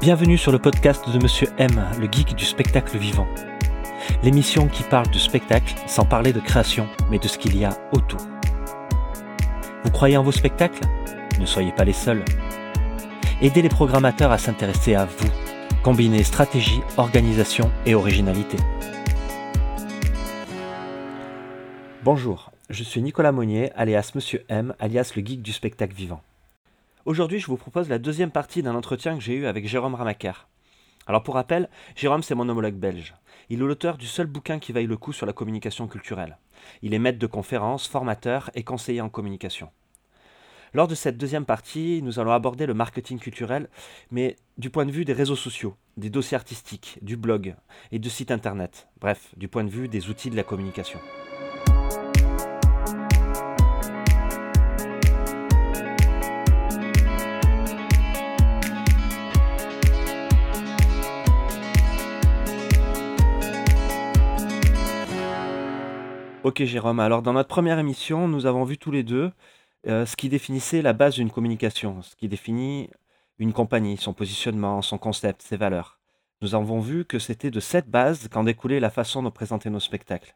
[0.00, 3.28] Bienvenue sur le podcast de Monsieur M, le geek du spectacle vivant.
[4.22, 7.76] L'émission qui parle de spectacle sans parler de création, mais de ce qu'il y a
[7.92, 8.20] autour.
[9.84, 10.80] Vous croyez en vos spectacles?
[11.38, 12.24] Ne soyez pas les seuls.
[13.42, 15.28] Aidez les programmateurs à s'intéresser à vous.
[15.82, 18.56] Combinez stratégie, organisation et originalité.
[22.02, 26.22] Bonjour, je suis Nicolas Monnier, alias Monsieur M, alias le geek du spectacle vivant.
[27.06, 30.48] Aujourd'hui, je vous propose la deuxième partie d'un entretien que j'ai eu avec Jérôme Ramaker.
[31.06, 33.14] Alors pour rappel, Jérôme c'est mon homologue belge.
[33.48, 36.36] Il est l'auteur du seul bouquin qui vaille le coup sur la communication culturelle.
[36.82, 39.70] Il est maître de conférences, formateur et conseiller en communication.
[40.74, 43.70] Lors de cette deuxième partie, nous allons aborder le marketing culturel,
[44.10, 47.56] mais du point de vue des réseaux sociaux, des dossiers artistiques, du blog
[47.92, 51.00] et de sites internet, bref, du point de vue des outils de la communication.
[66.42, 69.30] Ok Jérôme, alors dans notre première émission, nous avons vu tous les deux
[69.86, 72.88] euh, ce qui définissait la base d'une communication, ce qui définit
[73.38, 75.98] une compagnie, son positionnement, son concept, ses valeurs.
[76.40, 79.80] Nous avons vu que c'était de cette base qu'en découlait la façon de présenter nos
[79.80, 80.34] spectacles.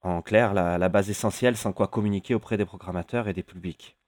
[0.00, 3.98] En clair, la, base essentielle sans quoi communiquer auprès des programmateurs et des publics.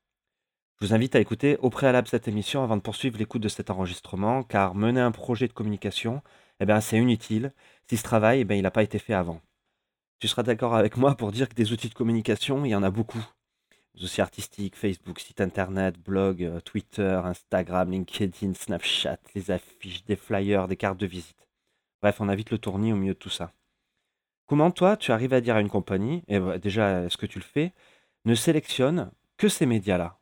[0.80, 3.68] Je vous invite à écouter au préalable cette émission avant de poursuivre l'écoute de cet
[3.68, 6.22] enregistrement, car mener un projet de communication,
[6.60, 7.52] eh bien, c'est inutile
[7.86, 9.42] si ce travail, eh bien, il n'a pas été fait avant.
[10.20, 12.82] Tu seras d'accord avec moi pour dire que des outils de communication, il y en
[12.82, 13.24] a beaucoup.
[13.94, 20.16] Des outils artistiques, Facebook, site internet, blog, euh, Twitter, Instagram, LinkedIn, Snapchat, les affiches, des
[20.16, 21.48] flyers, des cartes de visite.
[22.02, 23.54] Bref, on a vite le tournis au milieu de tout ça.
[24.46, 27.38] Comment toi, tu arrives à dire à une compagnie, et bah, déjà, est-ce que tu
[27.38, 27.72] le fais,
[28.26, 30.18] ne sélectionne que ces médias-là?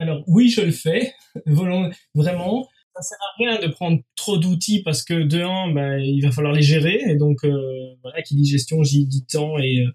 [0.00, 1.14] Alors oui, je le fais,
[1.46, 6.20] vraiment ça sert à rien de prendre trop d'outils parce que de un, bah, il
[6.22, 9.80] va falloir les gérer et donc euh, voilà, qui dit gestion, j'y dit temps et,
[9.80, 9.90] euh,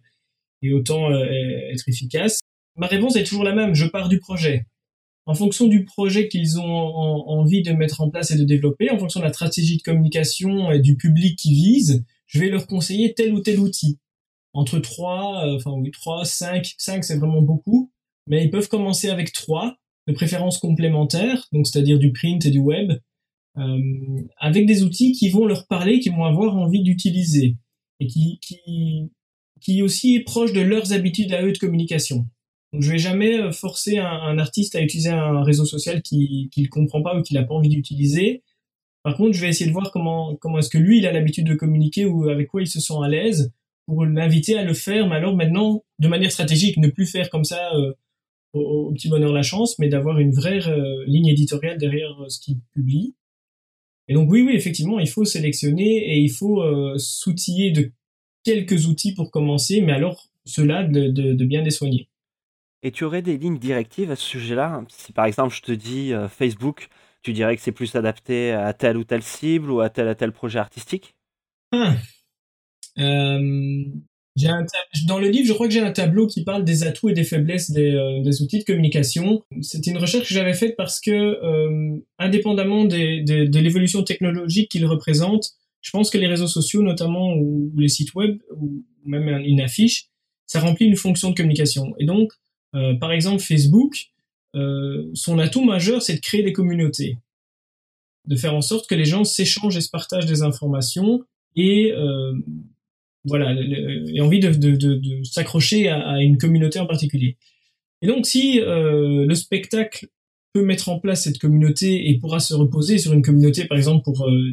[0.61, 1.25] et autant euh,
[1.71, 2.39] être efficace.
[2.75, 3.73] Ma réponse est toujours la même.
[3.73, 4.65] Je pars du projet.
[5.25, 8.97] En fonction du projet qu'ils ont envie de mettre en place et de développer, en
[8.97, 13.13] fonction de la stratégie de communication et du public qu'ils visent, je vais leur conseiller
[13.13, 13.99] tel ou tel outil.
[14.53, 17.91] Entre 3, enfin oui, 3, 5, 5 c'est vraiment beaucoup,
[18.25, 19.77] mais ils peuvent commencer avec 3
[20.07, 22.93] de préférences complémentaires, donc c'est-à-dire du print et du web,
[23.57, 27.57] euh, avec des outils qui vont leur parler, qui vont avoir envie d'utiliser
[27.99, 32.27] et qui, aussi est proche de leurs habitudes à eux de communication.
[32.73, 36.67] Donc je vais jamais euh, forcer un, artiste à utiliser un réseau social qu'il ne
[36.67, 38.43] comprend pas ou qu'il n'a pas envie d'utiliser.
[39.03, 41.47] Par contre, je vais essayer de voir comment, comment est-ce que lui, il a l'habitude
[41.47, 43.51] de communiquer ou avec quoi il se sent à l'aise
[43.87, 47.45] pour l'inviter à le faire, mais alors maintenant, de manière stratégique, ne plus faire comme
[47.45, 47.93] ça euh,
[48.53, 52.39] au, petit bonheur la chance, mais d'avoir une vraie euh, ligne éditoriale derrière euh, ce
[52.39, 53.15] qu'il publie.
[54.07, 57.91] Et donc oui, oui, effectivement, il faut sélectionner et il faut euh, s'outiller de
[58.43, 62.07] quelques outils pour commencer, mais alors cela de, de, bien les soigner.
[62.83, 64.85] Et tu aurais des lignes directives à ce sujet-là?
[64.87, 66.87] Si par exemple je te dis Facebook,
[67.21, 70.13] tu dirais que c'est plus adapté à telle ou telle cible ou à tel ou
[70.13, 71.15] tel projet artistique?
[71.73, 71.95] Ah.
[75.07, 77.23] Dans le livre, je crois que j'ai un tableau qui parle des atouts et des
[77.23, 79.43] faiblesses des, euh, outils de communication.
[79.61, 85.53] C'était une recherche que j'avais faite parce que, euh, indépendamment de l'évolution technologique qu'ils représentent,
[85.81, 90.09] je pense que les réseaux sociaux, notamment ou, les sites web ou même une affiche,
[90.45, 91.93] ça remplit une fonction de communication.
[91.97, 92.31] Et donc,
[92.75, 94.07] euh, par exemple, Facebook,
[94.55, 97.17] euh, son atout majeur, c'est de créer des communautés,
[98.25, 101.23] de faire en sorte que les gens s'échangent et se partagent des informations
[101.55, 101.93] et
[103.27, 107.37] voilà, et envie de, de, s'accrocher à, une communauté en particulier.
[108.01, 110.07] Et donc, si euh, le spectacle
[110.53, 114.03] peut mettre en place cette communauté et pourra se reposer sur une communauté, par exemple,
[114.03, 114.51] pour euh,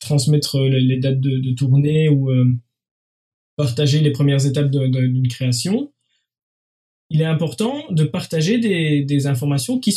[0.00, 2.46] transmettre les, dates de, tournée ou euh,
[3.56, 5.92] partager les premières étapes d'une création,
[7.10, 9.94] il est important de partager des, informations qui,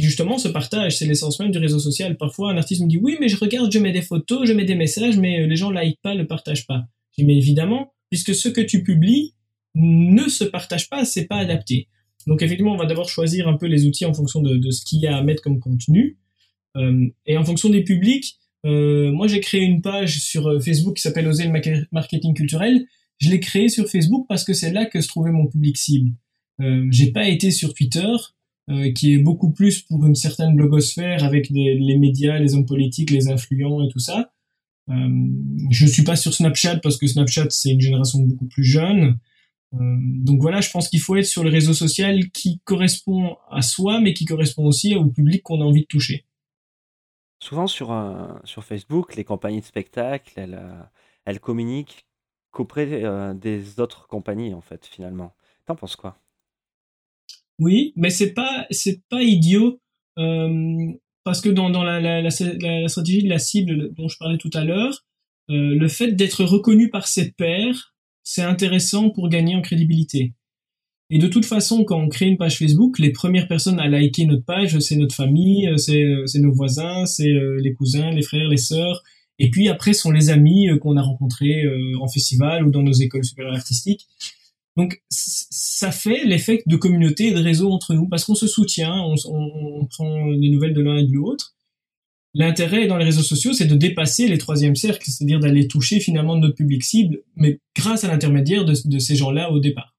[0.00, 0.98] justement se partagent.
[0.98, 2.16] C'est l'essence même du réseau social.
[2.16, 4.64] Parfois, un artiste me dit oui, mais je regarde, je mets des photos, je mets
[4.64, 6.86] des messages, mais les gens like pas, le partagent pas
[7.22, 9.34] mais évidemment, puisque ce que tu publies
[9.74, 11.88] ne se partage pas, c'est pas adapté.
[12.26, 15.00] Donc effectivement, on va d'abord choisir un peu les outils en fonction de, ce qu'il
[15.00, 16.18] y a à mettre comme contenu.
[16.76, 20.96] Euh, et en fonction des publics, euh, moi j'ai créé une page sur euh, Facebook
[20.96, 22.86] qui s'appelle Oser le marketing culturel.
[23.18, 26.10] Je l'ai créée sur Facebook parce que c'est là que se trouvait mon public cible.
[26.90, 28.12] J'ai pas été sur Twitter,
[28.94, 33.28] qui est beaucoup plus pour une certaine blogosphère avec les médias, les hommes politiques, les
[33.28, 34.33] influents et tout ça.
[34.90, 35.26] Euh,
[35.70, 39.18] je suis pas sur Snapchat parce que Snapchat c'est une génération beaucoup plus jeune.
[39.72, 44.00] donc voilà, je pense qu'il faut être sur le réseau social qui correspond à soi,
[44.00, 46.26] mais qui correspond aussi au public qu'on a envie de toucher.
[47.40, 47.92] Souvent sur,
[48.44, 50.62] sur Facebook, les compagnies de spectacle, elles,
[51.24, 52.06] elles communiquent
[52.52, 52.86] qu'auprès
[53.34, 55.34] des autres compagnies, en fait, finalement.
[55.66, 56.18] T'en penses quoi?
[57.58, 59.80] Oui, mais c'est pas c'est pas idiot
[60.18, 60.92] euh,
[61.24, 64.50] parce que dans, dans la, la, la, stratégie de la cible dont je parlais tout
[64.52, 65.04] à l'heure,
[65.50, 70.34] euh, le fait d'être reconnu par ses pairs, c'est intéressant pour gagner en crédibilité.
[71.10, 74.26] Et de toute façon, quand on crée une page Facebook, les premières personnes à liker
[74.26, 78.56] notre page, c'est notre famille, c'est nos voisins, c'est euh, les cousins, les frères, les
[78.56, 79.02] sœurs.
[79.38, 81.64] Et puis après, sont les amis qu'on a rencontrés
[82.00, 84.06] en festival ou dans nos écoles supérieures artistiques.
[84.76, 88.92] Donc ça fait l'effet de communauté et de réseau entre nous parce qu'on se soutient,
[88.92, 91.54] on, on, prend les nouvelles de l'un et de l'autre.
[92.36, 96.36] L'intérêt dans les réseaux sociaux, c'est de dépasser les troisièmes cercles, c'est-à-dire d'aller toucher finalement
[96.36, 99.94] notre public cible, mais grâce à l'intermédiaire de, de, ces gens-là au départ.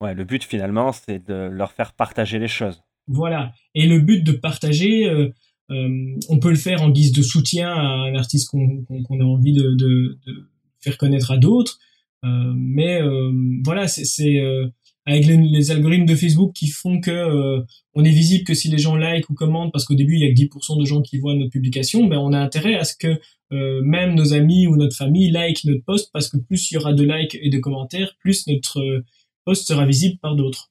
[0.00, 2.80] Ouais, le but finalement, c'est de leur faire partager les choses.
[3.06, 3.52] Voilà.
[3.74, 5.28] Et le but de partager, euh,
[5.70, 9.52] euh, on peut le faire en guise de soutien à un artiste qu'on a envie
[9.52, 10.48] de, de, de
[10.80, 11.78] faire connaître à d'autres
[12.24, 13.32] mais euh,
[13.64, 14.66] voilà, c'est euh,
[15.06, 17.62] avec les, algorithmes de Facebook qui font que
[17.94, 20.24] on est visible que si les gens like ou commentent, parce qu'au début il y
[20.24, 22.94] a que 10% de gens qui voient notre publication, mais on a intérêt à ce
[22.96, 23.20] que
[23.50, 26.92] même nos amis ou notre famille like notre post, parce que plus il y aura
[26.92, 29.02] de likes et de commentaires, plus notre
[29.44, 30.70] post sera visible par d'autres.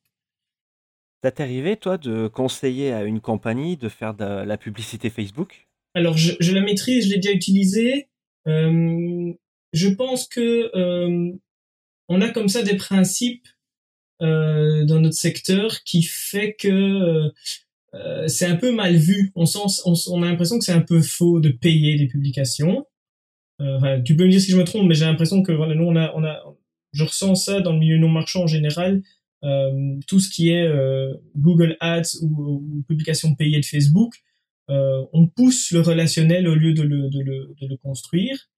[1.23, 5.67] Ça t'est arrivé, toi, de conseiller à une compagnie de faire de la publicité Facebook?
[5.93, 8.07] Alors, je, je, la maîtrise, je l'ai déjà utilisée.
[8.47, 9.33] Euh,
[9.73, 11.31] je pense que euh,
[12.07, 13.47] on a comme ça des principes
[14.21, 17.31] euh, dans notre secteur qui fait que
[17.93, 19.31] euh, c'est un peu mal vu.
[19.35, 22.85] On, sent, on, a l'impression que c'est un peu faux de payer des publications.
[23.61, 25.85] Euh, tu peux me dire si je me trompe, mais j'ai l'impression que voilà, nous
[25.85, 26.41] on a, on a,
[26.93, 29.01] je ressens ça dans le milieu non marchand en général.
[29.43, 34.15] Euh, tout ce qui est euh, Google Ads ou, ou publication payée de Facebook,
[34.67, 38.49] on pousse le relationnel au lieu de le, de le, de le construire.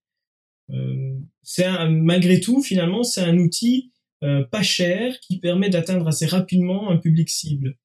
[0.70, 3.92] Euh, c'est malgré tout, finalement, c'est un outil
[4.22, 7.76] euh, pas cher qui permet d'atteindre assez rapidement un public cible.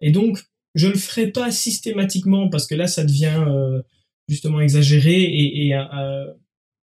[0.00, 0.38] Et donc,
[0.74, 3.80] je le ferai pas systématiquement parce que là, ça devient euh,
[4.28, 5.84] justement exagéré et, et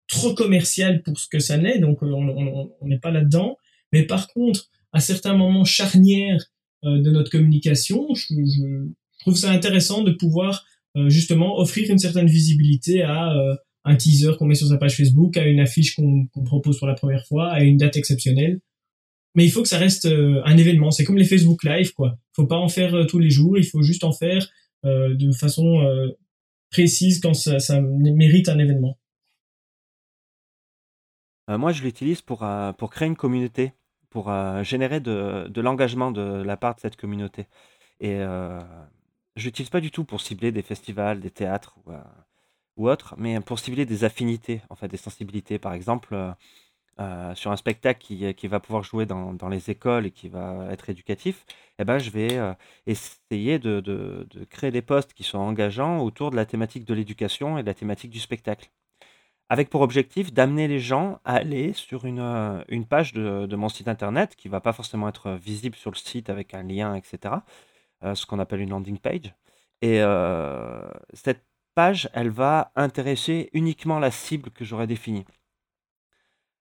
[0.07, 1.79] trop commercial pour ce que ça n'est.
[1.79, 3.57] Donc, on n'est pas là-dedans.
[3.91, 6.44] Mais par contre, à certains moments charnières
[6.83, 8.89] de notre communication, je, je,
[9.19, 10.65] trouve ça intéressant de pouvoir
[11.07, 13.33] justement offrir une certaine visibilité à
[13.83, 16.93] un teaser qu'on met sur sa page Facebook, à une affiche qu'on propose pour la
[16.93, 18.59] première fois, à une date exceptionnelle.
[19.35, 20.91] Mais il faut que ça reste euh, un événement.
[20.91, 22.17] C'est comme les Facebook Live, quoi.
[22.35, 23.57] Faut pas en faire euh, tous les jours.
[23.57, 24.47] Il faut juste en faire
[24.85, 25.81] euh, de façon
[26.69, 28.97] précise quand ça, mérite un événement.
[31.49, 32.47] moi, je l'utilise pour,
[32.77, 33.73] pour créer une communauté,
[34.09, 34.31] pour
[34.63, 37.47] générer de, de l'engagement de la part de cette communauté.
[37.99, 38.19] Et
[39.35, 41.77] je l'utilise pas du tout pour cibler des festivals, des théâtres
[42.77, 45.59] ou autre, mais pour cibler des affinités, en fait, des sensibilités.
[45.59, 46.31] Par exemple, euh,
[47.00, 50.29] euh, sur un spectacle qui, qui va pouvoir jouer dans, dans, les écoles et qui
[50.29, 51.45] va être éducatif,
[51.79, 52.53] eh ben, je vais euh,
[52.88, 56.94] essayer de, de, de, créer des postes qui sont engageants autour de la thématique de
[56.94, 58.69] l'éducation et de la thématique du spectacle.
[59.50, 62.21] Avec pour objectif d'amener les gens à aller sur une,
[62.69, 65.97] une page de, de, mon site internet qui va pas forcément être visible sur le
[65.97, 67.35] site avec un lien, etc.
[68.01, 69.35] ce qu'on appelle une landing page.
[69.81, 70.00] Et
[71.13, 71.43] cette
[71.75, 75.25] page, elle va intéresser uniquement la cible que j'aurais définie.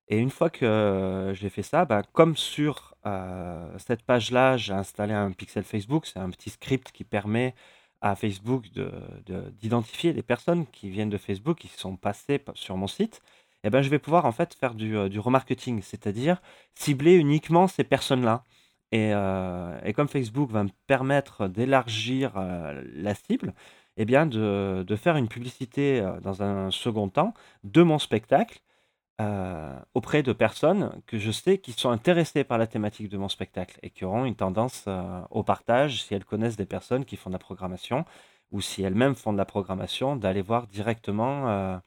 [0.09, 5.15] Et une fois que j'ai fait ça, ben, comme sur euh, cette page-là, j'ai installé
[5.15, 7.55] un pixel Facebook, c'est un petit script qui permet
[8.01, 8.67] à Facebook
[9.61, 13.23] d'identifier les personnes qui viennent de Facebook, qui sont passées sur mon site,
[13.63, 16.41] et ben, je vais pouvoir en fait faire du, euh, remarketing, c'est-à-dire
[16.75, 18.45] cibler uniquement ces personnes-là.
[18.93, 23.55] Euh, et, comme Facebook va me permettre d'élargir la cible,
[23.97, 28.61] eh bien de, faire une publicité euh, dans un second temps de mon spectacle
[29.21, 33.29] euh, auprès de personnes que je sais qui sont intéressées par la thématique de mon
[33.29, 37.17] spectacle et qui auront une tendance euh, au partage si elles connaissent des personnes qui
[37.17, 38.05] font de la programmation
[38.51, 41.81] ou si elles-mêmes font de la programmation, d'aller voir directement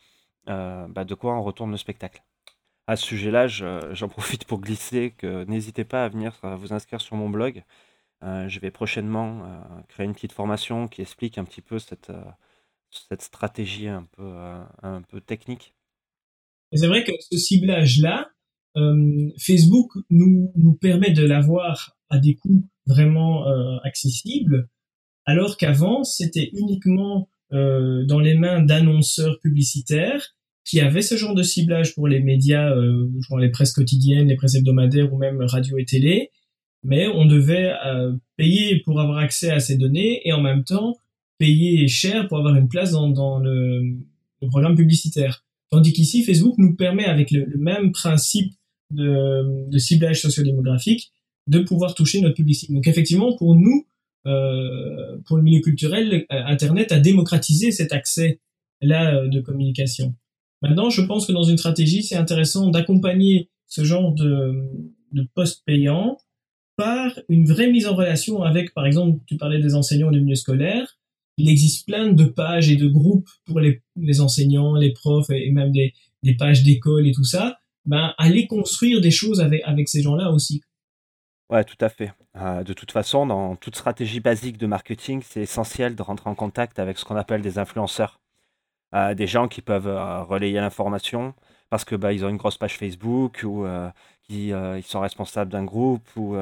[0.47, 2.23] bah, de quoi on retourne le spectacle.
[2.87, 7.17] À ce sujet-là, j'en profite pour glisser que n'hésitez pas à venir vous inscrire sur
[7.17, 7.65] mon blog
[8.23, 12.09] euh, je vais prochainement euh, créer une petite formation qui explique un petit peu cette,
[12.09, 14.31] euh, stratégie un peu,
[14.83, 15.73] un peu technique.
[16.73, 18.29] C'est vrai que ce ciblage-là,
[19.39, 23.45] Facebook nous, nous permet de l'avoir à des coûts vraiment
[23.83, 24.69] accessibles,
[25.25, 31.95] alors qu'avant, c'était uniquement dans les mains d'annonceurs publicitaires qui avait ce genre de ciblage
[31.95, 32.75] pour les médias,
[33.39, 36.29] les presses quotidiennes, les presses hebdomadaires ou même radio et télé,
[36.83, 40.97] mais on devait euh, payer pour avoir accès à ces données et en même temps
[41.37, 43.81] payer cher pour avoir une place dans, dans le,
[44.41, 45.43] le, programme publicitaire.
[45.69, 48.53] Tandis qu'ici, Facebook nous permet, avec le, le même principe
[48.91, 51.11] de, de ciblage sociodémographique,
[51.47, 52.73] de pouvoir toucher notre publicité.
[52.73, 53.85] Donc effectivement, pour nous,
[54.25, 60.15] euh, pour le milieu culturel, euh, Internet a démocratisé cet accès-là euh, de communication.
[60.61, 64.69] Maintenant, je pense que dans une stratégie, c'est intéressant d'accompagner ce genre de,
[65.11, 66.17] de poste payant
[66.75, 70.35] par une vraie mise en relation avec, par exemple, tu parlais des enseignants du milieu
[70.35, 70.97] scolaire,
[71.37, 75.51] il existe plein de pages et de groupes pour les, les enseignants, les profs et
[75.51, 79.89] même des, des pages d'école et tout ça, ben, aller construire des choses avec, avec
[79.89, 80.61] ces gens-là aussi.
[81.49, 82.13] Ouais, tout à fait.
[82.35, 86.35] Euh, de toute façon, dans toute stratégie basique de marketing, c'est essentiel de rentrer en
[86.35, 88.19] contact avec ce qu'on appelle des influenceurs.
[88.95, 91.33] Euh, des gens qui peuvent euh, relayer l'information
[91.69, 93.65] parce que bah, ont une grosse page Facebook ou
[94.27, 96.35] qui ils sont responsables d'un groupe ou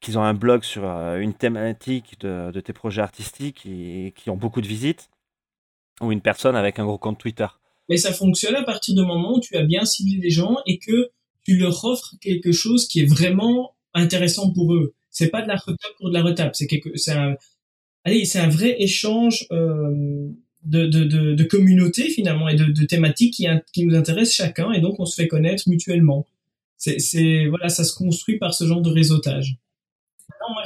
[0.00, 4.36] qu'ils ont un blog sur une thématique de, de tes projets artistiques et, qui ont
[4.36, 5.08] beaucoup de visites
[6.00, 7.46] ou une personne avec un gros compte Twitter.
[7.88, 10.78] Mais ça fonctionne à partir du moment où tu as bien ciblé les gens et
[10.78, 11.10] que
[11.44, 14.94] tu leur offres quelque chose qui est vraiment intéressant pour eux.
[15.10, 16.56] C'est pas de la retape pour de la retape.
[16.56, 17.36] C'est quelque, c'est un,
[18.04, 20.28] allez, c'est un vrai échange euh,
[20.64, 24.72] de, de, de, de, communauté finalement et de, de thématiques qui, qui nous intéressent chacun
[24.72, 26.26] et donc on se fait connaître mutuellement.
[26.76, 29.56] C'est, voilà, ça se construit par ce genre de réseautage.
[30.28, 30.62] Maintenant, moi,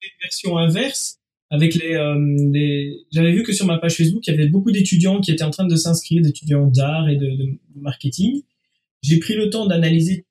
[0.00, 1.18] j'ai une version inverse
[1.50, 2.18] avec les, euh,
[2.52, 3.04] les...
[3.12, 5.50] j'avais vu que sur ma page Facebook, il y avait beaucoup d'étudiants qui étaient en
[5.50, 8.42] train de s'inscrire, d'étudiants d'art et de, de marketing.
[9.02, 10.26] J'ai pris le temps d'analyser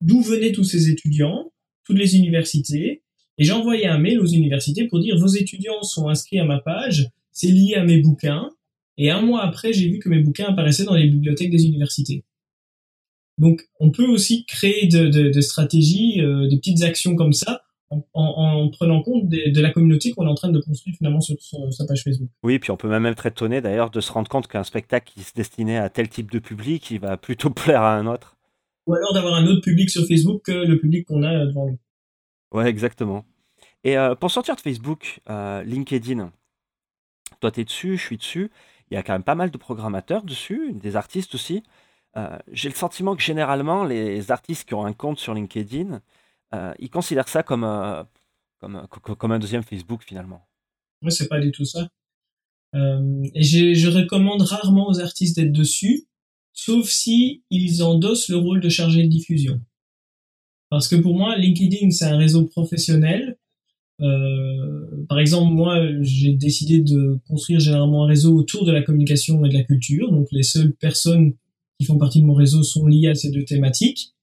[0.00, 1.52] d'où venaient tous ces étudiants,
[1.84, 3.02] toutes les universités,
[3.38, 6.60] et j'ai envoyé un mail aux universités pour dire vos étudiants sont inscrits à ma
[6.60, 8.50] page, c'est lié à mes bouquins,
[8.96, 12.24] et un mois après, j'ai vu que mes bouquins apparaissaient dans les bibliothèques des universités.
[13.38, 17.62] Donc, on peut aussi créer de, de, de stratégies, euh, de petites actions comme ça,
[17.90, 21.20] en, en, prenant compte de, de la communauté qu'on est en train de construire finalement
[21.20, 22.28] sur, sur, sa page Facebook.
[22.42, 25.22] Oui, puis on peut même être étonné d'ailleurs de se rendre compte qu'un spectacle qui
[25.22, 28.34] se destinait à tel type de public, il va plutôt plaire à un autre
[28.86, 31.78] ou alors d'avoir un autre public sur Facebook que le public qu'on a devant nous.
[32.52, 33.24] Ouais, exactement.
[33.82, 36.32] Et euh, pour sortir de Facebook, euh, LinkedIn,
[37.40, 38.50] toi tu es dessus, je suis dessus,
[38.90, 41.62] il y a quand même pas mal de programmateurs dessus, des artistes aussi.
[42.16, 46.00] Euh, j'ai le sentiment que généralement, les artistes qui ont un compte sur LinkedIn,
[46.78, 47.66] ils considèrent ça comme,
[48.60, 48.86] comme,
[49.18, 50.46] comme un deuxième Facebook finalement.
[51.02, 51.88] Moi, c'est pas du tout ça.
[52.72, 56.06] et je recommande rarement aux artistes d'être dessus
[56.54, 59.60] sauf si ils endossent le rôle de chargé de diffusion.
[60.70, 63.36] Parce que pour moi, LinkedIn, c'est un réseau professionnel.
[64.00, 69.44] Euh, par exemple, moi, j'ai décidé de construire généralement un réseau autour de la communication
[69.44, 70.10] et de la culture.
[70.10, 71.34] Donc, les seules personnes
[71.78, 74.14] qui font partie de mon réseau sont liées à ces deux thématiques.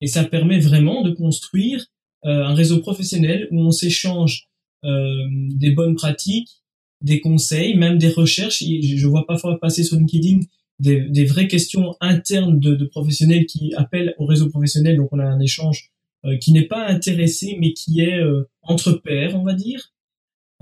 [0.00, 1.86] Et ça permet vraiment de construire
[2.24, 4.48] euh, un réseau professionnel où on s'échange
[4.84, 6.62] euh, des bonnes pratiques,
[7.02, 8.62] des conseils, même des recherches.
[8.62, 10.40] je vois pas passer sur LinkedIn
[10.80, 14.96] des, des vraies questions internes de, de, professionnels qui appellent au réseau professionnel.
[14.96, 15.90] Donc on a un échange
[16.24, 19.92] euh, qui n'est pas intéressé, mais qui est euh, entre pairs, on va dire.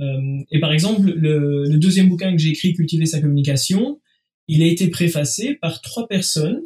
[0.01, 4.01] Euh, et par exemple, le, le deuxième bouquin que j'ai écrit, Cultiver sa communication,
[4.49, 6.63] il a été préfacé par trois personnes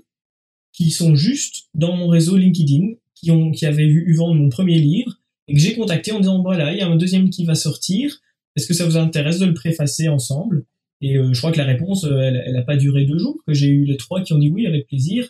[0.72, 4.78] qui sont juste dans mon réseau LinkedIn, qui ont qui avaient eu vendre mon premier
[4.78, 7.54] livre et que j'ai contacté en disant voilà, il y a un deuxième qui va
[7.54, 8.20] sortir.
[8.56, 10.64] Est-ce que ça vous intéresse de le préfacer ensemble?
[11.02, 13.52] Et euh, je crois que la réponse, euh, elle n'a pas duré deux jours, que
[13.52, 15.28] j'ai eu les trois qui ont dit oui avec plaisir.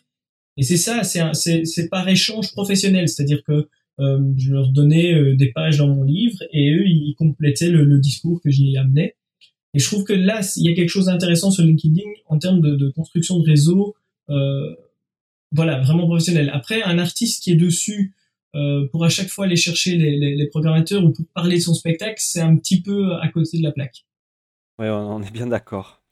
[0.59, 3.69] Et c'est ça, c'est par échange professionnel, c'est-à-dire que
[4.01, 8.41] euh, je leur donnais des pages dans mon livre et eux, ils complétaient le, discours
[8.43, 9.17] que j'y amenais.
[9.75, 12.61] Et je trouve que là, il y a quelque chose d'intéressant sur LinkedIn en termes
[12.61, 13.97] de, construction de réseau,
[15.55, 16.51] voilà, vraiment professionnel.
[16.53, 18.15] Après, un artiste qui est dessus
[18.91, 22.17] pour à chaque fois aller chercher les, les programmateurs ou pour parler de son spectacle,
[22.19, 24.05] c'est un petit peu à côté de la plaque.
[24.79, 26.03] Oui, on est bien d'accord.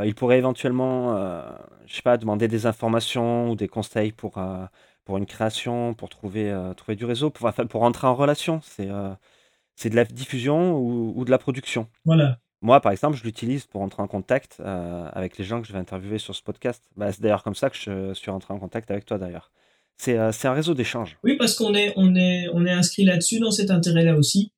[0.00, 1.42] Euh, il pourrait éventuellement, euh,
[1.86, 4.64] je sais pas, demander des informations ou des conseils pour, euh,
[5.04, 8.60] pour une création, pour trouver, trouver du réseau, pour, pour entrer en relation.
[8.62, 8.88] C'est
[9.76, 11.88] c'est de la diffusion ou, ou de la production.
[12.04, 12.38] Voilà.
[12.62, 15.78] Moi, par exemple, je l'utilise pour entrer en contact avec les gens que je vais
[15.78, 16.84] interviewer sur ce podcast.
[16.96, 19.50] Bah, c'est d'ailleurs comme ça que je suis rentré en contact avec toi, d'ailleurs.
[19.96, 21.18] C'est c'est un réseau d'échange.
[21.24, 24.52] Oui, parce qu'on est, on est, inscrit là-dessus, dans cet intérêt-là aussi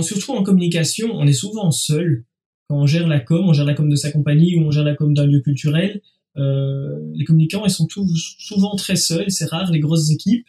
[0.00, 2.24] surtout en communication, on est souvent seul.
[2.68, 4.84] Quand on gère la com, on gère la com de sa compagnie ou on gère
[4.84, 6.00] la com d'un lieu culturel,
[6.38, 9.30] euh, les communicants, ils sont souvent très seuls.
[9.30, 10.46] C'est rare les grosses équipes.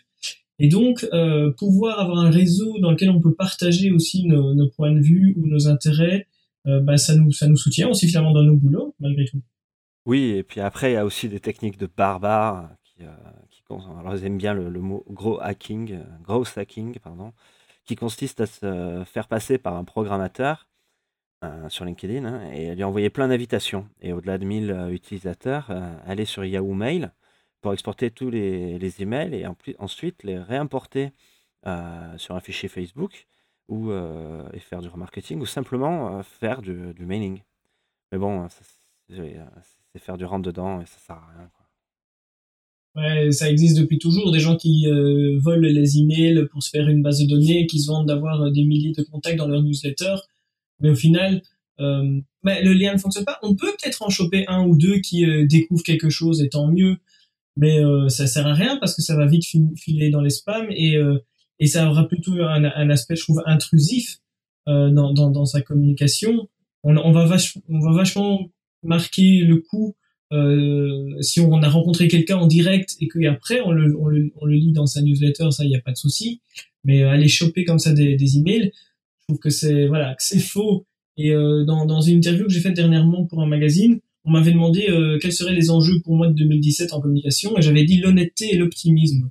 [0.60, 4.92] Et donc, euh, pouvoir avoir un réseau dans lequel on peut partager aussi nos, points
[4.92, 6.28] de vue ou nos intérêts,
[6.68, 9.42] euh, bah, ça nous ça nous soutient aussi finalement dans nos boulots malgré tout.
[10.06, 14.26] Oui, et puis après, il y a aussi des techniques de barbares qui, alors ils
[14.26, 17.34] aiment bien le, mot gros hacking, gros hacking, pardon,
[17.86, 20.68] qui consiste à se faire passer par un programmateur
[21.44, 23.90] euh, sur LinkedIn hein, et lui envoyer plein d'invitations.
[24.02, 27.12] Et au-delà de 1000 euh, utilisateurs, euh, aller sur Yahoo Mail
[27.64, 29.46] pour exporter tous les, emails et
[29.80, 31.12] ensuite les réimporter
[32.18, 33.26] sur un fichier Facebook
[33.70, 37.42] ou et faire du remarketing ou simplement faire du, mailing.
[38.12, 38.48] Mais bon,
[39.10, 41.50] c'est faire du rentre dedans et ça sert à rien.
[42.96, 46.88] Ouais, ça existe depuis toujours, des gens qui euh, volent les emails pour se faire
[46.88, 49.64] une base de données, qui se vendent d'avoir euh, des milliers de contacts dans leur
[49.64, 50.16] newsletter,
[50.80, 51.42] mais au final,
[51.80, 53.40] euh, le lien ne fonctionne pas.
[53.42, 56.68] On peut peut-être en choper un ou deux qui euh, découvrent quelque chose, et tant
[56.68, 56.98] mieux,
[57.56, 59.46] mais ça sert à rien parce que ça va vite
[59.78, 60.98] filer dans les spams et,
[61.60, 64.18] et ça aura plutôt un, un, aspect, je trouve, intrusif
[64.66, 66.50] dans, dans, dans, sa communication.
[66.84, 67.38] On, on, va
[67.70, 68.50] on va vachement
[68.82, 69.96] marquer le coup
[70.34, 74.46] euh, si on a rencontré quelqu'un en direct et qu'après on le, on, le, on
[74.46, 76.42] le lit dans sa newsletter, ça, il n'y a pas de souci.
[76.84, 80.40] Mais euh, aller choper comme ça des, des emails, je trouve que c'est voilà, c'est
[80.40, 80.88] faux.
[81.18, 84.52] Et euh, dans, dans une interview que j'ai faite dernièrement pour un magazine, on m'avait
[84.52, 87.98] demandé euh, quels seraient les enjeux pour moi de 2017 en communication, et j'avais dit
[87.98, 89.30] l'honnêteté et l'optimisme.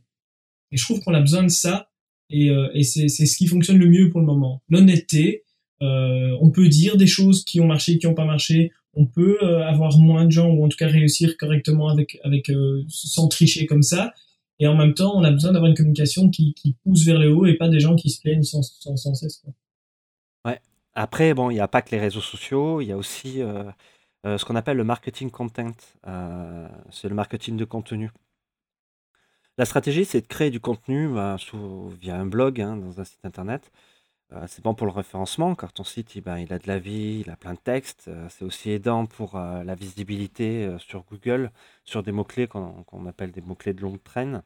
[0.71, 1.91] Et je trouve qu'on a besoin de ça,
[2.31, 4.63] et, euh, et c'est, ce qui fonctionne le mieux pour le moment.
[4.69, 5.45] L'honnêteté,
[5.81, 9.67] on peut dire des choses qui ont marché, qui n'ont pas marché on peut euh,
[9.67, 13.67] avoir moins de gens ou en tout cas réussir correctement avec avec euh, sans tricher
[13.67, 14.13] comme ça
[14.59, 17.33] et en même temps on a besoin d'avoir une communication qui, qui pousse vers le
[17.33, 19.53] haut et pas des gens qui se plaignent sans, sans, sans cesse quoi.
[20.47, 20.61] ouais
[20.95, 23.41] après bon il n'y a pas que les réseaux sociaux il y a aussi
[24.27, 25.73] euh, ce qu'on appelle le marketing content
[26.91, 28.11] c'est le marketing de contenu
[29.59, 31.37] la stratégie c'est de créer du contenu bah,
[32.01, 33.71] via un blog hein, dans un site internet
[34.35, 36.79] euh, c'est bon pour le référencement, car ton site, il, ben, il a de la
[36.79, 38.07] vie, il a plein de textes.
[38.09, 41.51] Euh, c'est aussi aidant pour euh, la visibilité sur Google,
[41.85, 44.43] sur des mots-clés qu'on appelle des mots-clés de longue traîne.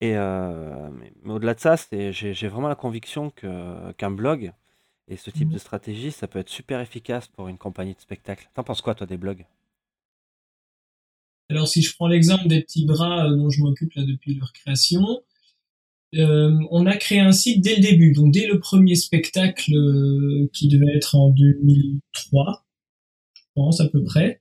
[0.00, 4.52] Et mais, au-delà de ça, j'ai vraiment la conviction qu'un blog
[5.08, 5.52] et ce type mmh.
[5.52, 8.48] de stratégie, ça peut être super efficace pour une compagnie de spectacle.
[8.54, 9.44] T'en penses quoi, toi, des blogs?
[11.50, 15.22] Alors, si je prends l'exemple des petits bras dont je m'occupe là depuis leur création,
[16.16, 20.48] euh, on a créé un site dès le début, donc dès le premier spectacle euh,
[20.52, 22.64] qui devait être en 2003,
[23.34, 24.40] je pense à peu près.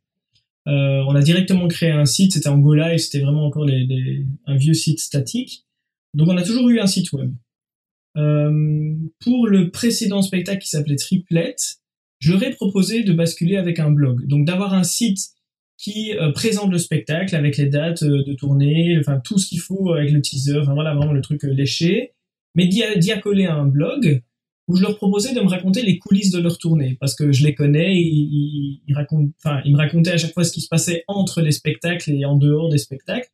[0.68, 3.68] Euh, on a directement créé un site, c'était en Go Live, c'était vraiment encore
[4.46, 5.66] un vieux site statique.
[6.14, 7.34] Donc on a toujours eu un site web.
[8.14, 11.56] Pour le précédent spectacle qui s'appelait Triplet,
[12.20, 15.34] j'aurais proposé de basculer avec un blog, donc d'avoir un site
[15.78, 19.60] qui euh, présente le spectacle avec les dates euh, de tournée, enfin tout ce qu'il
[19.60, 22.14] faut avec le teaser, enfin voilà vraiment le truc euh, léché,
[22.56, 24.22] mais d'y accoler un blog
[24.70, 26.96] où je leur proposais de me raconter les coulisses de leur tournée.
[27.02, 29.34] Parce que je les connais, ils, racontent,
[29.66, 32.38] ils me racontaient à chaque fois ce qui se passait entre les spectacles et en
[32.38, 33.30] dehors des spectacles.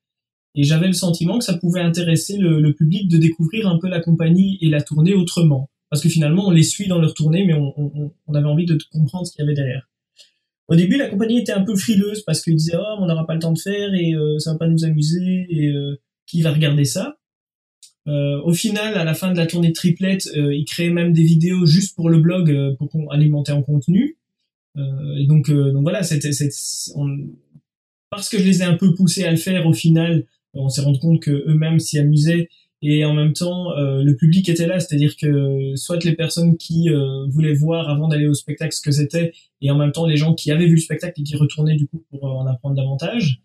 [0.56, 4.00] Et j'avais le sentiment que ça pouvait intéresser le, public de découvrir un peu la
[4.00, 5.70] compagnie et la tournée autrement.
[5.90, 8.66] Parce que finalement, on les suit dans leur tournée, mais on, on, on avait envie
[8.66, 9.90] de comprendre ce qu'il y avait derrière.
[10.70, 13.34] Au début, la compagnie était un peu frileuse parce qu'ils disaient oh, on n'aura pas
[13.34, 16.52] le temps de faire et euh, ça va pas nous amuser et euh, qui va
[16.52, 17.18] regarder ça?
[18.08, 21.66] Euh, au final, à la fin de la tournée triplette, ils créaient même des vidéos
[21.66, 24.18] juste pour le blog pour alimenter en contenu.
[24.78, 26.32] et donc, donc voilà, c'était
[28.10, 29.68] parce que je les ai un peu poussés à le faire.
[29.68, 32.50] Au final, on s'est rendu compte que eux-mêmes s'y amusaient
[32.82, 36.90] et en même temps euh, le public était là, c'est-à-dire que soit les personnes qui
[36.90, 40.16] euh, voulaient voir avant d'aller au spectacle ce que c'était, et en même temps les
[40.16, 42.76] gens qui avaient vu le spectacle et qui retournaient du coup pour euh, en apprendre
[42.76, 43.42] davantage.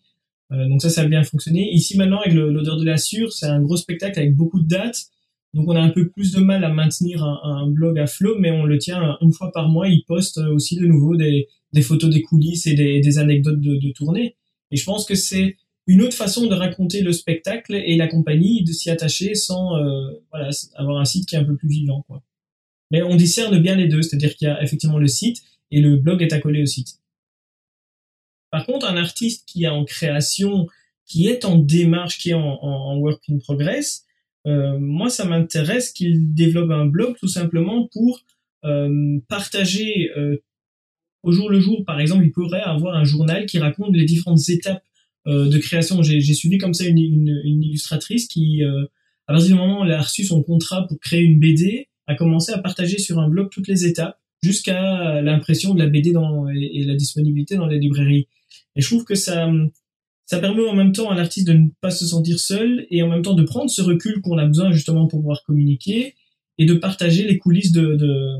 [0.50, 1.68] donc ça, ça a bien fonctionné.
[1.72, 5.06] Ici maintenant avec l'odeur de la sûre, c'est un gros spectacle avec beaucoup de dates,
[5.52, 8.50] donc on a un peu plus de mal à maintenir un, blog à flot, mais
[8.50, 9.88] on le tient une fois par mois.
[9.88, 13.76] Il poste aussi de nouveau des, des photos des coulisses et des, des anecdotes de,
[13.76, 14.34] de tournée.
[14.72, 15.56] Et je pense que c'est
[15.86, 20.12] une autre façon de raconter le spectacle et la compagnie, de s'y attacher sans euh,
[20.30, 22.02] voilà, avoir un site qui est un peu plus vivant.
[22.02, 22.22] Quoi.
[22.90, 25.96] Mais on discerne bien les deux, c'est-à-dire qu'il y a effectivement le site et le
[25.96, 27.00] blog est accolé au site.
[28.50, 30.68] Par contre, un artiste qui est en création,
[31.06, 34.04] qui est en démarche, qui est en, en, work in progress,
[34.46, 38.20] euh, moi ça m'intéresse qu'il développe un blog tout simplement pour
[38.64, 40.36] euh, partager euh,
[41.22, 41.84] au jour le jour.
[41.84, 44.84] Par exemple, il pourrait avoir un journal qui raconte les différentes étapes
[45.26, 46.02] de création.
[46.02, 48.84] J'ai suivi comme ça une, une, une illustratrice qui, euh,
[49.26, 52.14] à partir du moment où elle a reçu son contrat pour créer une BD, a
[52.14, 56.48] commencé à partager sur un blog toutes les étapes jusqu'à l'impression de la BD dans,
[56.48, 58.28] et, la disponibilité dans les librairies.
[58.76, 59.50] Et je trouve que ça,
[60.26, 63.08] ça permet en même temps à l'artiste de ne pas se sentir seul et en
[63.08, 66.14] même temps de prendre ce recul qu'on a besoin justement pour pouvoir communiquer
[66.58, 68.36] et de partager les coulisses de, de,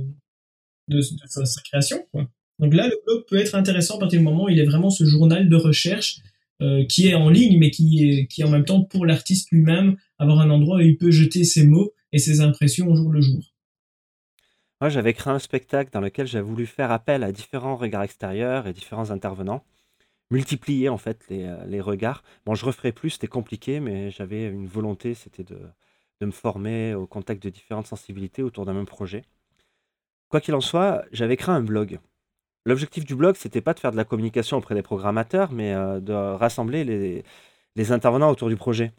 [0.89, 2.05] de, de sa création.
[2.13, 2.29] Quoi.
[2.59, 4.91] Donc là, le blog peut être intéressant à partir du moment où il est vraiment
[4.91, 6.19] ce journal de recherche
[6.63, 9.97] euh, qui est en ligne, mais qui est, qui en même temps pour l'artiste lui-même
[10.19, 13.21] avoir un endroit où il peut jeter ses mots et ses impressions au jour le
[13.21, 13.43] jour.
[14.81, 18.67] Moi, j'avais créé un spectacle dans lequel j'ai voulu faire appel à différents regards extérieurs
[18.67, 19.65] et différents intervenants,
[20.31, 22.23] multiplier en fait les, euh, regards.
[22.47, 25.59] Bon, je referai plus, c'était compliqué, mais j'avais une volonté, c'était de,
[26.21, 29.23] de me former au contact de différentes sensibilités autour d'un même projet.
[30.29, 31.99] Quoi qu'il en soit, j'avais créé un blog.
[32.67, 36.01] L'objectif du blog, c'était pas de faire de la communication auprès des programmateurs, mais euh,
[36.01, 36.85] de rassembler
[37.77, 38.93] les, intervenants autour du projet.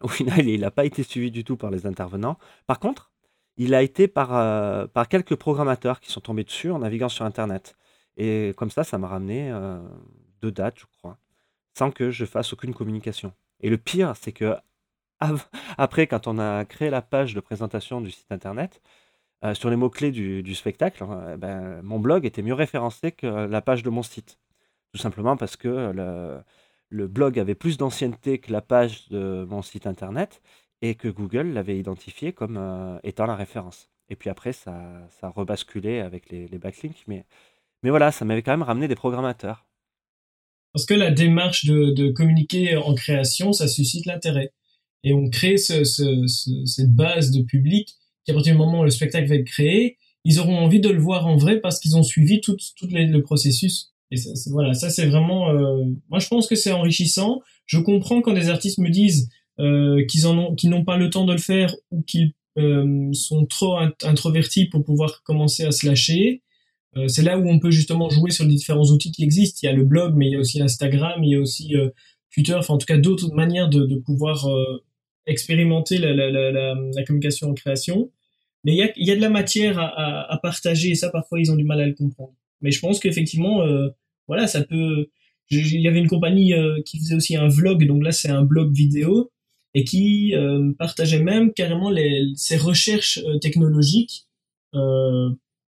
[0.00, 2.38] Au final, il n'a pas été suivi du tout par les intervenants.
[2.66, 3.12] Par contre,
[3.58, 7.24] il a été par, euh, par quelques programmateurs qui sont tombés dessus en naviguant sur
[7.26, 7.76] Internet.
[8.16, 9.78] Et comme ça, ça m'a ramené euh,
[10.40, 11.18] deux dates, je crois,
[11.76, 13.32] sans que je fasse aucune communication.
[13.60, 14.56] Et le pire, c'est que
[15.78, 18.80] après, quand on a créé la page de présentation du site internet,
[19.44, 23.26] euh, sur les mots-clés du, spectacle, hein, eh ben, mon blog était mieux référencé que
[23.26, 24.38] la page de mon site.
[24.92, 25.92] Tout simplement parce que
[26.90, 30.42] le, blog avait plus d'ancienneté que la page de mon site internet
[30.82, 33.88] et que Google l'avait identifié comme euh, étant la référence.
[34.08, 37.04] Et puis après, ça, ça a rebasculé avec les, backlinks.
[37.06, 37.24] Mais,
[37.82, 39.64] mais voilà, ça m'avait quand même ramené des programmateurs.
[40.72, 44.52] Parce que la démarche de communiquer en création, ça suscite l'intérêt
[45.04, 46.26] et on crée ce, ce,
[46.64, 49.98] cette base de public qui à partir du moment où le spectacle va être créé,
[50.24, 53.20] ils auront envie de le voir en vrai parce qu'ils ont suivi tout, tout le
[53.20, 53.92] processus.
[54.10, 55.50] Et ça, voilà, ça c'est vraiment.
[55.50, 57.40] Euh, moi, je pense que c'est enrichissant.
[57.66, 61.10] Je comprends quand des artistes me disent euh, qu'ils en ont, qu'ils n'ont pas le
[61.10, 65.86] temps de le faire ou qu'ils euh, sont trop introvertis pour pouvoir commencer à se
[65.86, 66.42] lâcher.
[66.96, 69.60] Euh, c'est là où on peut justement jouer sur les différents outils qui existent.
[69.62, 71.74] Il y a le blog, mais il y a aussi Instagram, il y a aussi
[71.74, 71.88] euh,
[72.34, 74.46] Twitter, enfin en tout cas d'autres manières de, de pouvoir
[75.26, 78.10] expérimenter la, la, la, la, communication en création.
[78.64, 81.10] Mais il y a, y a de la matière à, à, à, partager et ça,
[81.10, 82.34] parfois, ils ont du mal à le comprendre.
[82.60, 83.88] Mais je pense qu'effectivement, euh,
[84.28, 85.08] voilà, ça peut...
[85.50, 88.42] Il y avait une compagnie euh, qui faisait aussi un vlog, donc là, c'est un
[88.42, 89.30] blog vidéo,
[89.74, 94.26] et qui euh, partageait même carrément les, ses recherches euh, technologiques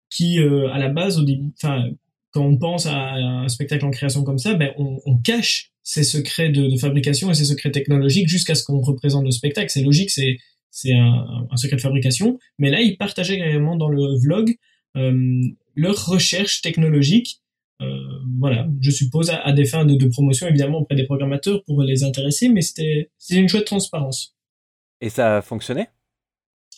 [0.10, 1.86] qui, à la base, au début, enfin,
[2.32, 6.04] quand on pense à un spectacle en création comme ça, ben, on, on cache ses
[6.04, 9.70] secrets de, de, fabrication et ses secrets technologiques jusqu'à ce qu'on représente le spectacle.
[9.70, 10.36] C'est logique, c'est
[10.70, 12.38] c'est un, un, secret de fabrication.
[12.60, 14.54] Mais là, ils partageaient également dans le vlog
[14.98, 15.42] euh,
[15.76, 17.40] leurs recherches technologiques.
[17.82, 17.88] Euh,
[18.38, 22.04] voilà, je suppose à, des fins de, de, promotion évidemment auprès des programmateurs pour les
[22.04, 24.36] intéresser, mais c'était une chouette transparence.
[25.00, 25.88] Et ça a fonctionné?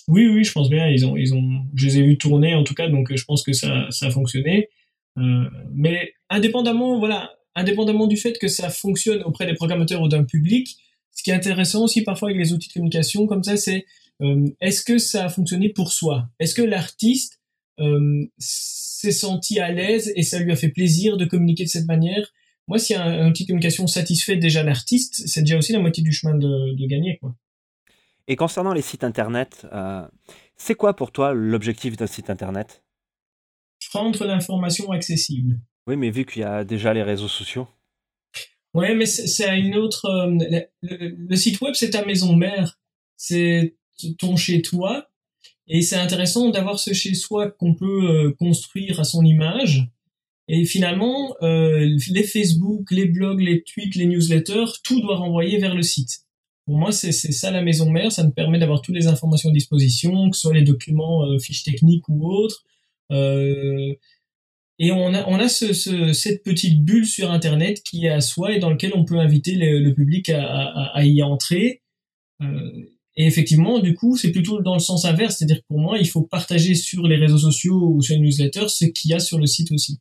[0.07, 0.87] Oui, oui, je pense bien.
[0.87, 3.41] Ils ont, ils ont, je les ai vus tourner en tout cas, donc je pense
[3.41, 4.69] que ça, ça a fonctionné.
[5.17, 10.23] Euh, mais indépendamment, voilà, indépendamment du fait que ça fonctionne auprès des programmateurs ou d'un
[10.23, 10.77] public,
[11.11, 13.85] ce qui est intéressant aussi parfois avec les outils de communication comme ça, c'est
[14.21, 16.29] euh, est-ce que ça a fonctionné pour soi?
[16.39, 17.39] Est-ce que l'artiste
[17.79, 21.87] euh, s'est senti à l'aise et ça lui a fait plaisir de communiquer de cette
[21.87, 22.33] manière?
[22.67, 26.03] Moi, si un, un outil de communication satisfait déjà l'artiste, c'est déjà aussi la moitié
[26.03, 27.17] du chemin de, de gagner.
[27.17, 27.35] Quoi.
[28.27, 30.07] Et concernant les sites internet, euh,
[30.55, 32.83] c'est quoi pour toi l'objectif d'un site internet?
[33.91, 35.59] Rendre l'information accessible.
[35.87, 37.67] Oui, mais vu qu'il y a déjà les réseaux sociaux.
[38.73, 40.05] Ouais, mais c'est une autre.
[40.05, 42.79] Euh, le, site web, c'est ta maison mère,
[43.17, 43.75] c'est
[44.19, 45.09] ton chez toi,
[45.67, 49.87] et c'est intéressant d'avoir ce chez soi qu'on peut euh, construire à son image.
[50.47, 55.75] Et finalement, euh, les Facebook, les blogs, les tweets, les newsletters, tout doit renvoyer vers
[55.75, 56.25] le site.
[56.65, 58.11] Pour moi, c'est ça la maison mère.
[58.11, 61.63] Ça me permet d'avoir toutes les informations à disposition, que ce soit les documents, fiches
[61.63, 62.63] techniques ou autres.
[64.79, 68.21] Et on a, on a ce, ce, cette petite bulle sur Internet qui est à
[68.21, 71.81] soi et dans lequel on peut inviter le, public à, y entrer.
[72.41, 75.97] Euh, et effectivement, du coup, c'est plutôt dans le sens inverse, c'est-à-dire que pour moi,
[75.97, 79.19] il faut partager sur les réseaux sociaux ou sur une newsletter ce qu'il y a
[79.19, 79.99] sur le site aussi.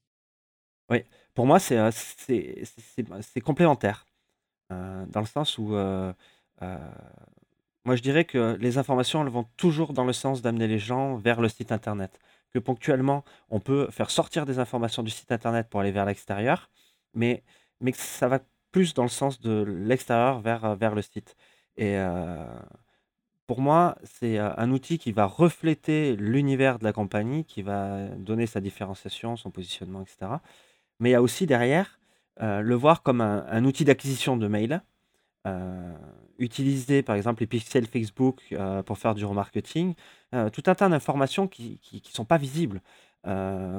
[0.89, 0.99] Oui,
[1.35, 1.91] pour moi, c'est euh,
[3.45, 4.07] complémentaire,
[4.71, 5.75] euh, dans le sens où
[7.85, 11.17] moi, je dirais que les informations, elles vont toujours dans le sens d'amener les gens
[11.17, 12.21] vers le site Internet
[12.59, 16.71] que ponctuellement, on peut faire sortir des informations du site internet pour aller vers l'extérieur,
[17.15, 17.43] mais,
[17.81, 18.41] mais ça va
[18.73, 21.37] plus dans le sens de l'extérieur vers, vers le site.
[21.77, 22.45] Et euh,
[23.47, 28.09] pour moi, c'est euh, un outil qui va refléter l'univers de la compagnie, qui va
[28.17, 30.33] donner sa différenciation, son positionnement, etc.
[31.01, 31.99] Mais il y a aussi derrière
[32.43, 34.83] euh, le voir comme un, outil d'acquisition de mails.
[35.47, 35.97] Euh,
[36.39, 39.95] utiliser par exemple les pixels Facebook euh, pour faire du remarketing,
[40.35, 42.83] euh, tout un tas d'informations qui ne sont pas visibles,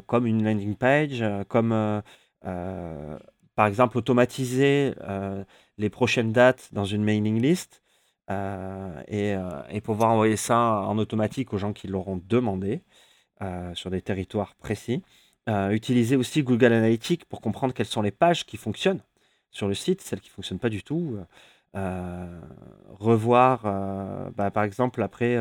[0.05, 2.03] comme une landing page, comme
[2.41, 4.93] par exemple automatiser
[5.77, 7.81] les prochaines dates dans une mailing list
[8.29, 9.35] et,
[9.69, 12.83] et, pouvoir envoyer ça en automatique aux gens qui l'auront demandé
[13.73, 15.01] sur des territoires précis.
[15.49, 19.01] Euh, utiliser aussi Google Analytics pour comprendre quelles sont les pages qui fonctionnent
[19.49, 21.17] sur le site, celles qui ne fonctionnent pas du tout.
[21.75, 22.41] Euh,
[22.89, 25.37] revoir, euh, bah, par exemple, après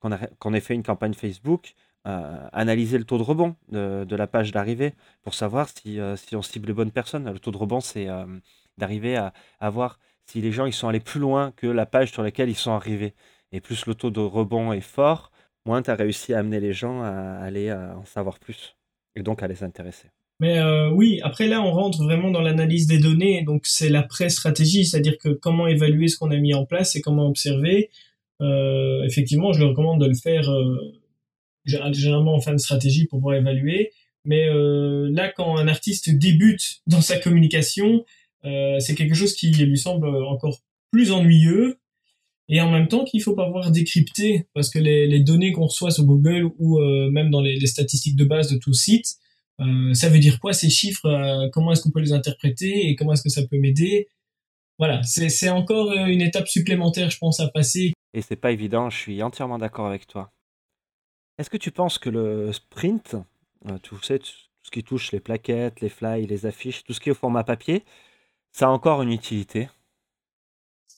[0.00, 4.94] qu'on ait fait une campagne Facebook, analyser le taux de rebond de, la page d'arrivée
[5.22, 6.00] pour savoir si,
[6.32, 7.30] on cible les bonnes personnes.
[7.30, 8.08] Le taux de rebond, c'est
[8.78, 12.12] d'arriver à, à, voir si les gens ils sont allés plus loin que la page
[12.12, 13.14] sur laquelle ils sont arrivés.
[13.52, 15.30] Et plus le taux de rebond est fort,
[15.66, 17.10] moins tu as réussi à amener les gens à
[17.40, 18.76] aller en savoir plus
[19.14, 20.10] et donc à les intéresser.
[20.42, 24.02] Mais euh, oui, après là, on rentre vraiment dans l'analyse des données, donc c'est la
[24.02, 27.90] pré-stratégie, c'est-à-dire que comment évaluer ce qu'on a mis en place et comment observer.
[28.40, 30.74] Euh, effectivement, je le recommande de le faire euh,
[31.64, 33.92] généralement en fin de stratégie pour pouvoir évaluer.
[34.24, 34.48] Mais
[35.10, 38.04] là, quand un artiste débute dans sa communication,
[38.44, 40.58] c'est quelque chose qui lui semble encore
[40.92, 41.78] plus ennuyeux
[42.48, 45.90] et en même temps qu'il faut pas voir décrypter parce que les, données qu'on reçoit
[45.90, 49.18] sur Google ou même dans les, les, statistiques de base de tout site,
[49.66, 52.96] euh, ça veut dire quoi ces chiffres euh, Comment est-ce qu'on peut les interpréter et
[52.96, 54.08] comment est-ce que ça peut m'aider?
[54.78, 57.92] Voilà, c'est encore une étape supplémentaire, je pense, à passer.
[58.14, 60.32] Et c'est pas évident, je suis entièrement d'accord avec toi.
[61.38, 63.16] Est-ce que tu penses que le sprint,
[63.82, 64.30] tu sais, tout
[64.62, 67.44] ce qui touche les plaquettes, les flyers, les affiches, tout ce qui est au format
[67.44, 67.84] papier,
[68.50, 69.68] ça a encore une utilité?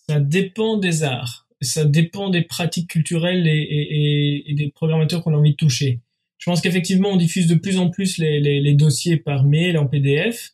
[0.09, 5.53] Ça dépend des arts, ça dépend des pratiques culturelles et, des programmateurs qu'on a envie
[5.53, 6.01] de toucher.
[6.45, 10.51] Je pense qu'effectivement, on diffuse de plus en plus les, dossiers par mail en PDF.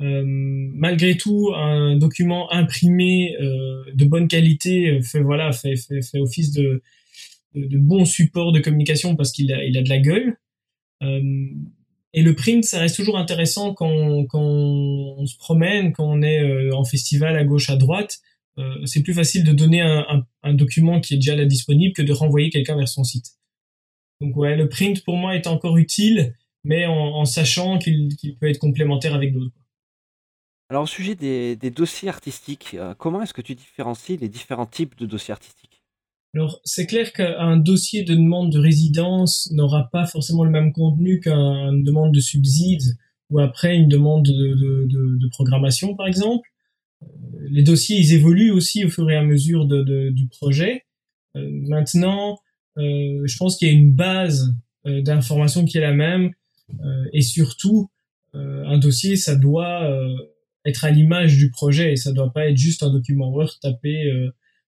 [0.00, 6.52] Euh, malgré tout, un document imprimé euh, de bonne qualité fait voilà fait, fait, office
[6.52, 6.84] de,
[7.56, 10.36] de, bon support de communication parce qu'il a, il a de la gueule.
[11.02, 11.48] Euh,
[12.14, 16.72] et le print, ça reste toujours intéressant quand, quand on se promène, quand on est
[16.72, 18.20] en festival à gauche, à droite.
[18.58, 22.12] Euh, c'est plus facile de donner un, document qui est déjà là disponible que de
[22.12, 23.37] renvoyer quelqu'un vers son site.
[24.20, 28.58] Donc ouais, le print pour moi est encore utile, mais en, sachant qu'il peut être
[28.58, 29.54] complémentaire avec d'autres.
[30.70, 34.98] Alors au sujet des, dossiers artistiques, euh, comment est-ce que tu différencies les différents types
[34.98, 35.82] de dossiers artistiques?
[36.34, 41.20] Alors c'est clair qu'un dossier de demande de résidence n'aura pas forcément le même contenu
[41.20, 42.82] qu'une demande de subside
[43.30, 46.48] ou après une demande de programmation par exemple
[47.50, 50.84] les dossiers, ils évoluent aussi au fur et à mesure du projet.
[51.36, 52.34] Euh, maintenant, euh,
[52.78, 54.54] je pense qu'il y a une base
[54.86, 56.32] euh, d'information qui est la même,
[57.14, 57.90] et surtout,
[58.34, 59.90] un dossier, ça doit
[60.66, 64.12] être à l'image du projet, et ça doit pas être juste un document Word tapé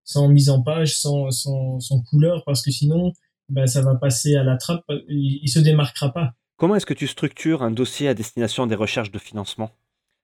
[0.03, 3.12] sans mise en page, sans, sans, sans couleur, parce que sinon,
[3.51, 6.33] ben, ça va passer à la trappe, il, il se démarquera pas.
[6.57, 9.70] Comment est-ce que tu structures un dossier à destination des recherches de financement?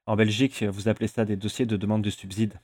[0.07, 2.55] En Belgique, vous appelez ça des dossiers de demande de subside.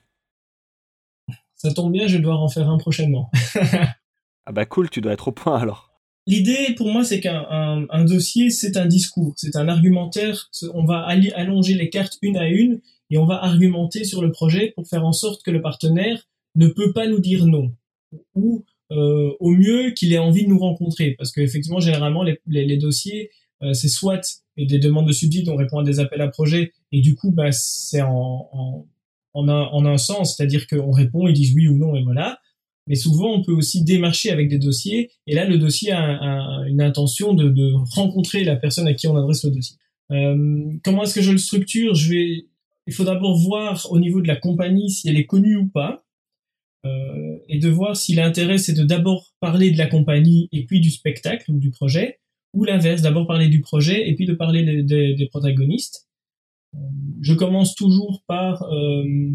[1.57, 3.31] Ça tombe bien, je dois en faire un prochainement.
[4.47, 5.91] ah bah cool, tu dois être au point alors.
[6.27, 10.51] L'idée pour moi, c'est qu'un dossier, c'est un discours, c'est un argumentaire.
[10.73, 14.73] On va allonger les cartes une à une et on va argumenter sur le projet
[14.75, 17.75] pour faire en sorte que le partenaire ne peut pas nous dire non.
[18.35, 21.13] Ou euh, au mieux qu'il ait envie de nous rencontrer.
[21.13, 23.31] Parce qu'effectivement, généralement, les, dossiers,
[23.63, 27.01] euh, c'est soit des demandes de subsides, on répond à des appels à projets, et
[27.01, 28.87] du coup, bah, c'est en, en,
[29.33, 32.39] en, un, en un sens, c'est-à-dire qu'on répond, ils disent oui ou non, et voilà.
[32.87, 36.83] Mais souvent, on peut aussi démarcher avec des dossiers, et là, le dossier a, une
[36.83, 39.77] intention de, rencontrer la personne à qui on adresse le dossier.
[40.11, 41.95] Euh, comment est-ce que je le structure?
[41.95, 42.47] Je vais,
[42.87, 46.05] il faut d'abord voir au niveau de la compagnie si elle est connue ou pas,
[46.85, 50.81] euh, et de voir si l'intérêt c'est de d'abord parler de la compagnie et puis
[50.81, 52.19] du spectacle ou du projet,
[52.53, 56.09] ou l'inverse, d'abord parler du projet et puis de parler des, protagonistes
[57.21, 59.31] je commence toujours par euh, euh,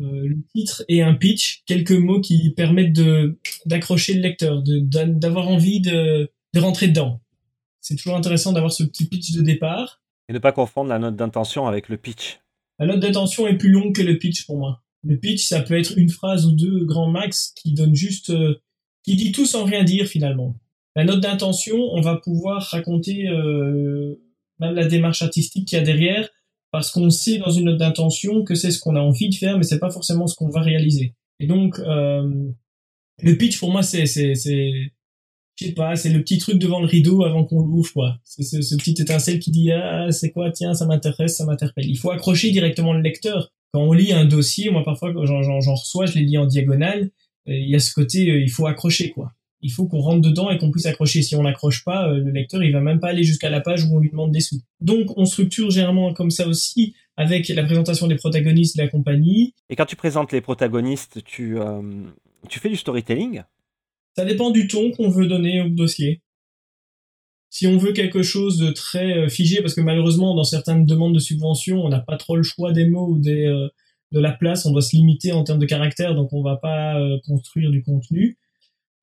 [0.00, 5.80] le titre et un pitch, quelques mots qui permettent de d'accrocher le lecteur, d'avoir envie
[5.80, 7.20] de, de rentrer dedans.
[7.80, 10.02] C'est toujours intéressant d'avoir ce petit pitch de départ.
[10.28, 12.40] Et ne pas confondre la note d'intention avec le pitch.
[12.78, 14.82] La note d'intention est plus longue que le pitch pour moi.
[15.02, 18.60] Le pitch, ça peut être une phrase ou deux grand max qui donne juste, euh,
[19.02, 20.56] qui dit tout sans rien dire finalement.
[20.96, 24.20] La note d'intention, on va pouvoir raconter euh,
[24.58, 26.28] même la démarche artistique qu'il y a derrière,
[26.72, 29.58] parce qu'on sait dans une note d'intention que c'est ce qu'on a envie de faire,
[29.58, 31.14] mais c'est pas forcément ce qu'on va réaliser.
[31.40, 32.50] Et donc, euh,
[33.22, 34.70] le pitch pour moi, c'est, c'est, c'est,
[35.56, 38.18] je sais pas, c'est le petit truc devant le rideau avant qu'on l'ouvre, quoi.
[38.24, 41.86] C'est ce, ce, petit étincelle qui dit ah c'est quoi, tiens, ça m'intéresse, ça m'interpelle.
[41.86, 43.52] Il faut accrocher directement le lecteur.
[43.72, 46.46] Quand on lit un dossier, moi parfois quand j'en, j'en reçois, je les lis en
[46.46, 47.10] diagonale.
[47.46, 50.50] Il y a ce côté, euh, il faut accrocher, quoi il faut qu'on rentre dedans
[50.50, 51.22] et qu'on puisse accrocher.
[51.22, 53.84] Si on n'accroche pas, euh, le lecteur il va même pas aller jusqu'à la page
[53.84, 54.60] où on lui demande des sous.
[54.80, 59.54] Donc on structure généralement comme ça aussi avec la présentation des protagonistes de la compagnie.
[59.68, 61.82] Et quand tu présentes les protagonistes, tu, euh,
[62.48, 63.42] tu fais du storytelling?
[64.16, 66.22] Ça dépend du ton qu'on veut donner au dossier.
[67.50, 71.18] Si on veut quelque chose de très figé, parce que malheureusement dans certaines demandes de
[71.18, 73.68] subvention, on n'a pas trop le choix des mots ou des
[74.12, 76.96] de la place, on doit se limiter en termes de caractère, donc on va pas
[77.26, 78.38] construire du contenu.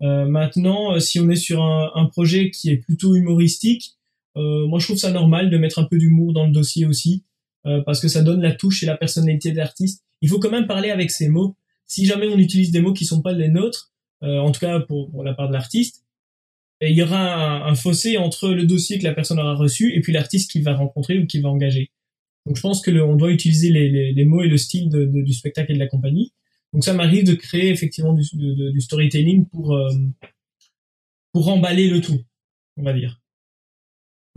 [0.01, 3.93] Maintenant, si on est sur un, un, projet qui est plutôt humoristique,
[4.36, 7.23] moi je trouve ça normal de mettre un peu d'humour dans le dossier aussi.
[7.67, 10.03] Euh, parce que ça donne la touche et la personnalité de l'artiste.
[10.21, 11.57] Il faut quand même parler avec ces mots.
[11.86, 13.91] Si jamais on utilise des mots qui sont pas les nôtres,
[14.23, 16.05] euh, en tout cas pour, pour la part de l'artiste,
[16.81, 20.13] il y aura un, fossé entre le dossier que la personne aura reçu et puis
[20.13, 21.91] l'artiste qu'il va rencontrer ou qu'il va engager.
[22.45, 24.89] Donc je pense que le, on doit utiliser les, les, les, mots et le style
[24.89, 26.33] de, de, du spectacle et de la compagnie.
[26.77, 29.89] Donc ça m'arrive de créer effectivement du, storytelling pour euh,
[31.33, 32.21] pour emballer le tout,
[32.75, 33.19] on va dire.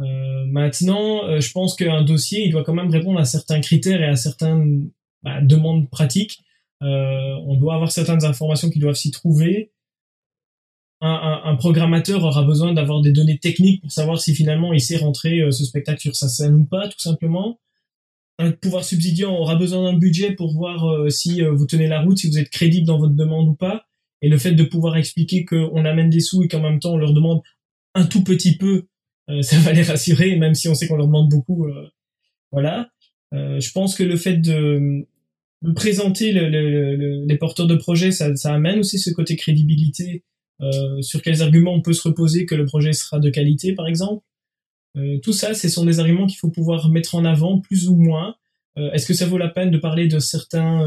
[0.00, 4.00] Euh, maintenant, euh, je pense qu'un dossier, il doit quand même répondre à certains critères
[4.00, 4.90] et à certaines
[5.22, 6.42] bah, demandes pratiques.
[6.82, 9.74] Euh, on doit avoir certaines informations qui doivent s'y trouver.
[11.02, 14.80] Un, un, un, programmateur aura besoin d'avoir des données techniques pour savoir si finalement il
[14.80, 17.58] sait rentrer ce spectacle sur sa scène ou pas, tout simplement.
[18.42, 22.28] Un pouvoir subsidiant aura besoin d'un budget pour voir si vous tenez la route, si
[22.28, 23.84] vous êtes crédible dans votre demande ou pas.
[24.22, 26.98] Et le fait de pouvoir expliquer qu'on amène des sous et qu'en même temps on
[26.98, 27.42] leur demande
[27.94, 28.86] un tout petit peu
[29.30, 31.66] euh, ça va les rassurer, même si on sait qu'on leur demande beaucoup.
[31.66, 31.88] Euh,
[32.52, 32.90] voilà.
[33.32, 35.06] Euh, je pense que le fait de,
[35.74, 40.24] présenter les porteurs de projets, ça, amène aussi ce côté crédibilité
[41.00, 44.24] sur quels arguments on peut se reposer que le projet sera de qualité, par exemple.
[45.22, 48.34] Tout ça, ce sont des arguments qu'il faut pouvoir mettre en avant, plus ou moins.
[48.76, 50.84] Est-ce que ça vaut la peine de parler de certains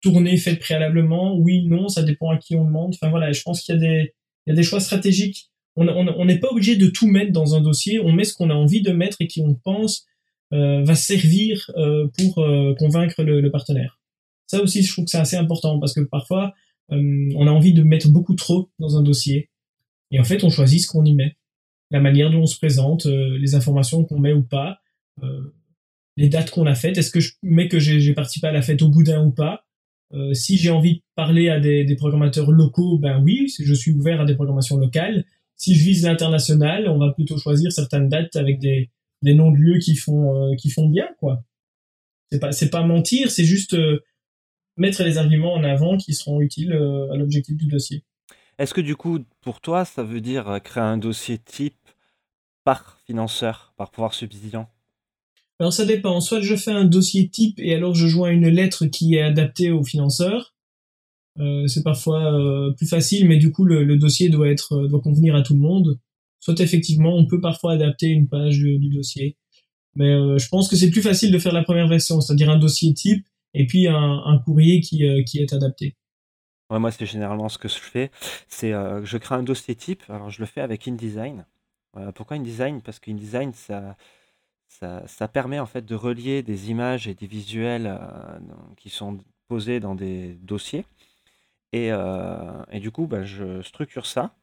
[0.00, 1.36] tournées faites préalablement?
[1.36, 2.94] Oui, non, ça dépend à qui on demande.
[2.94, 4.14] Enfin voilà, je pense qu'il y a des,
[4.46, 8.00] y a des choix stratégiques on n'est pas obligé de tout mettre dans un dossier,
[8.00, 10.06] on met ce qu'on a envie de mettre et qui on pense
[10.52, 13.98] euh, va servir euh, pour euh, convaincre le, partenaire.
[14.46, 16.52] Ça aussi, je trouve que c'est assez important parce que parfois,
[16.90, 19.48] on a envie de mettre beaucoup trop dans un dossier
[20.10, 21.34] et en fait, on choisit ce qu'on y met,
[21.94, 24.80] la manière dont on se présente, les informations qu'on met ou pas,
[26.16, 26.98] les dates qu'on a faites.
[26.98, 29.64] Est-ce que je mets que j'ai participé à la fête au boudin ou pas?
[30.32, 34.20] Si j'ai envie de parler à des, des programmateurs locaux, ben oui, je suis ouvert
[34.20, 35.24] à des programmations locales
[35.56, 38.90] si je vise l'international, on va plutôt choisir certaines dates avec des,
[39.22, 41.42] des noms de lieux qui font euh, qui font bien quoi.
[42.30, 44.00] C'est pas pas mentir, c'est juste euh,
[44.76, 48.04] mettre les arguments en avant qui seront utiles euh, à l'objectif du dossier.
[48.58, 51.83] Est-ce que du coup pour toi ça veut dire créer un dossier type
[52.64, 54.68] par financeur, par pouvoir subsidiant
[55.60, 56.20] Alors ça dépend.
[56.20, 59.70] Soit je fais un dossier type et alors je joins une lettre qui est adaptée
[59.70, 60.54] au financeur
[61.40, 65.00] euh, c'est parfois euh, plus facile, mais du coup le, dossier doit être euh, doit
[65.00, 65.98] convenir à tout le monde.
[66.40, 69.38] Soit effectivement, on peut parfois adapter une page du, dossier,
[69.96, 72.92] mais je pense que c'est plus facile de faire la première version, c'est-à-dire un dossier
[72.92, 75.96] type et puis un, courrier qui, qui est adapté.
[76.68, 78.10] Ouais, moi c'est généralement ce que je fais,
[78.46, 80.02] c'est je crée un dossier type.
[80.10, 81.46] Alors je le fais avec InDesign.
[82.14, 83.96] Pourquoi InDesign Parce qu'InDesign ça
[84.68, 87.96] ça, ça, permet en fait de relier des images et des visuels
[88.76, 90.84] qui sont posés dans des dossiers
[91.74, 94.34] euh, et, du coup, bah, je structure ça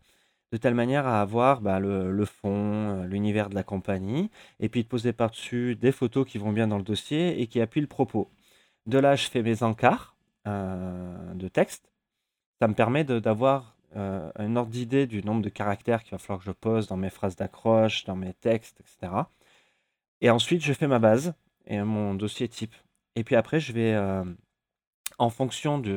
[0.51, 4.83] de telle manière à avoir bah, le, fond, euh, l'univers de la compagnie, et puis
[4.83, 7.87] de poser par-dessus des photos qui vont bien dans le dossier et qui appuient le
[7.87, 8.29] propos.
[8.87, 10.15] De là, je fais mes encarts
[10.47, 11.91] euh, de texte.
[12.61, 16.45] Ça me permet d'avoir un ordre d'idée du nombre de caractères qu'il va falloir que
[16.45, 19.13] je pose dans mes phrases d'accroche, dans mes textes, etc.
[20.21, 21.33] Et ensuite, je fais ma base
[21.65, 22.73] et mon dossier type.
[23.15, 23.97] Et puis après, je vais,
[25.17, 25.93] en fonction du,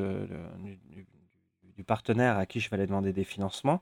[1.86, 3.80] partenaire à qui je vais aller demander des financements,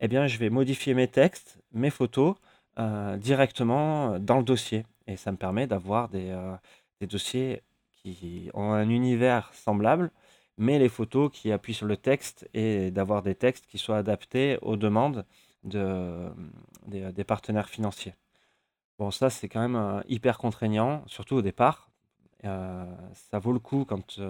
[0.00, 2.36] eh bien, je vais modifier mes textes, mes photos
[2.78, 4.84] euh, directement dans le dossier.
[5.06, 6.54] Et ça me permet d'avoir des, euh,
[7.00, 7.62] des, dossiers
[7.92, 10.10] qui ont un univers semblable,
[10.56, 14.58] mais les photos qui appuient sur le texte et d'avoir des textes qui soient adaptés
[14.62, 15.24] aux demandes
[15.64, 16.30] de,
[16.86, 18.14] des, partenaires financiers.
[18.98, 21.90] Bon, ça, c'est quand même euh, hyper contraignant, surtout au départ.
[22.42, 24.20] ça vaut le coup quand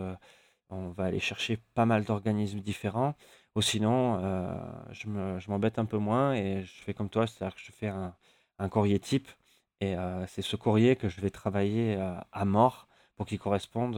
[0.71, 3.15] on va aller chercher pas mal d'organismes différents.
[3.55, 4.57] Ou sinon, euh,
[4.93, 8.15] je m'embête un peu moins et je fais comme toi, c'est-à-dire que je fais un,
[8.69, 9.29] courrier type
[9.81, 13.97] et euh, c'est ce courrier que je vais travailler euh, à mort pour qu'il corresponde,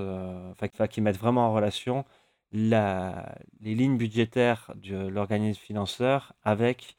[0.50, 2.05] enfin qu'il mette vraiment en relation
[2.53, 6.97] la, les lignes budgétaires de l'organisme financeur avec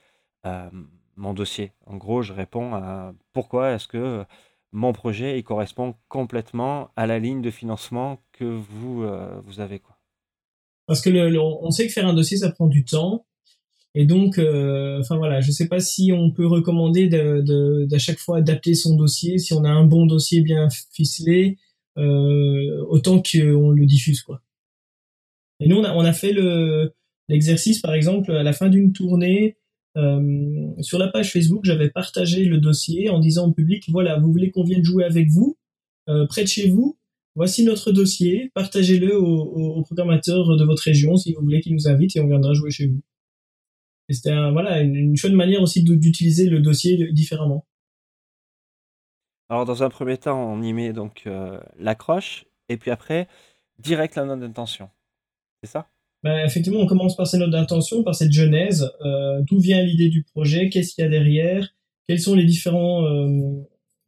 [1.15, 1.71] mon dossier.
[1.85, 4.25] En gros, je réponds à pourquoi est-ce que
[4.71, 9.79] mon projet il correspond complètement à la ligne de financement que vous, euh, vous avez.
[9.79, 9.97] Quoi.
[10.85, 13.25] Parce que on sait que faire un dossier, ça prend du temps.
[13.95, 18.19] Et donc, euh, enfin voilà, je sais pas si on peut recommander de, d'à chaque
[18.19, 21.66] fois adapter son dossier, si on a un bon dossier bien ficelé, euh,
[21.97, 24.41] autant qu'on le diffuse quoi.
[25.59, 26.93] Et nous, on a, on a fait le
[27.29, 29.57] l'exercice, par exemple, à la fin d'une tournée,
[30.79, 34.51] sur la page Facebook, j'avais partagé le dossier en disant au public, voilà, vous voulez
[34.51, 35.57] qu'on vienne jouer avec vous,
[36.29, 36.97] près de chez vous,
[37.35, 42.15] voici notre dossier, partagez-le aux, programmateurs de votre région si vous voulez qu'ils nous invitent
[42.15, 43.01] et on viendra jouer chez vous.
[44.09, 47.65] C'était voilà, une, une chouette manière aussi d'utiliser le dossier différemment.
[49.49, 53.27] Alors, dans un premier temps, on y met donc euh, l'accroche, et puis après,
[53.79, 54.89] direct la note d'intention.
[55.63, 55.87] C'est ça?
[56.23, 58.91] Ben, Effectivement, on commence par ces notes d'intention, par cette genèse.
[59.05, 60.69] Euh, d'où vient l'idée du projet?
[60.69, 61.67] Qu'est-ce qu'il y a derrière?
[62.07, 63.63] Quels sont les différents euh,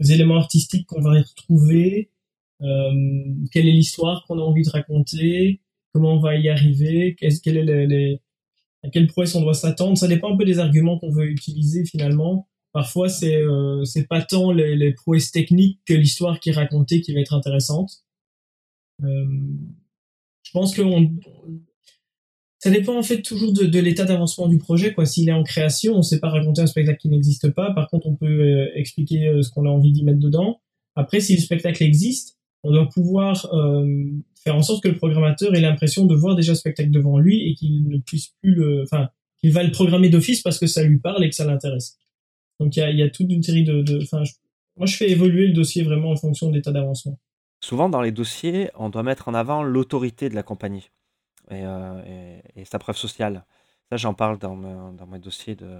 [0.09, 2.11] éléments artistiques qu'on va y retrouver
[2.59, 5.61] Quelle est l'histoire qu'on a envie de raconter?
[5.93, 7.15] Comment on va y arriver?
[7.17, 8.21] Quel est les,
[8.83, 9.97] À quelle prouesse on doit s'attendre?
[9.97, 12.49] Ça dépend un peu des arguments qu'on veut utiliser finalement.
[12.71, 17.01] Parfois, c'est euh, c'est pas tant les, les, prouesses techniques que l'histoire qui est racontée
[17.01, 17.91] qui va être intéressante.
[19.03, 19.25] Euh,
[20.43, 20.81] je pense que
[22.59, 24.93] ça dépend en fait toujours de, de l'état d'avancement du projet.
[24.93, 27.73] Quoi, s'il est en création, on sait pas raconter un spectacle qui n'existe pas.
[27.73, 30.59] Par contre, on peut euh, expliquer euh, ce qu'on a envie d'y mettre dedans.
[30.95, 34.11] Après, si le spectacle existe, on doit pouvoir euh,
[34.43, 37.49] faire en sorte que le programmateur ait l'impression de voir déjà le spectacle devant lui
[37.49, 39.07] et qu'il ne puisse plus enfin,
[39.39, 41.97] qu'il va le programmer d'office parce que ça lui parle et que ça l'intéresse.
[42.59, 43.83] Donc il y a, toute une série de...
[44.75, 47.17] moi, je fais évoluer le dossier vraiment en fonction de l'état d'avancement.
[47.61, 50.91] Souvent, dans les dossiers, on doit mettre en avant l'autorité de la compagnie
[51.51, 53.45] et, euh, sa preuve sociale.
[53.89, 55.79] Ça, j'en parle dans, mes dossiers de,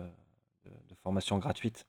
[1.04, 1.88] formation gratuite.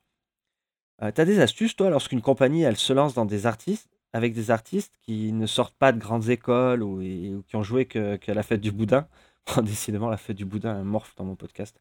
[1.03, 4.32] Euh, tu as des astuces, toi, lorsqu'une compagnie, elle se lance dans des artistes, avec
[4.34, 7.01] des artistes qui ne sortent pas de grandes écoles ou,
[7.47, 9.09] qui ont joué que, la fête du boudin?
[9.62, 11.80] Décidément, la fête du boudin, un morphe dans mon podcast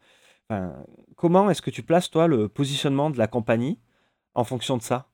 [1.16, 3.78] comment est-ce que tu places, toi, le positionnement de la compagnie
[4.34, 5.10] en fonction de ça?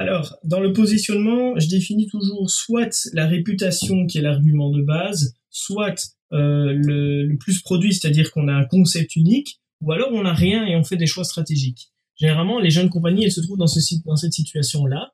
[0.00, 5.36] Alors, dans le positionnement, je définis toujours soit la réputation qui est l'argument de base,
[5.50, 10.32] soit euh, le, plus produit, c'est-à-dire qu'on a un concept unique, ou alors on n'a
[10.32, 11.92] rien et on fait des choix stratégiques.
[12.16, 15.12] Généralement, les jeunes compagnies, elles se trouvent dans, ce, dans cette situation-là.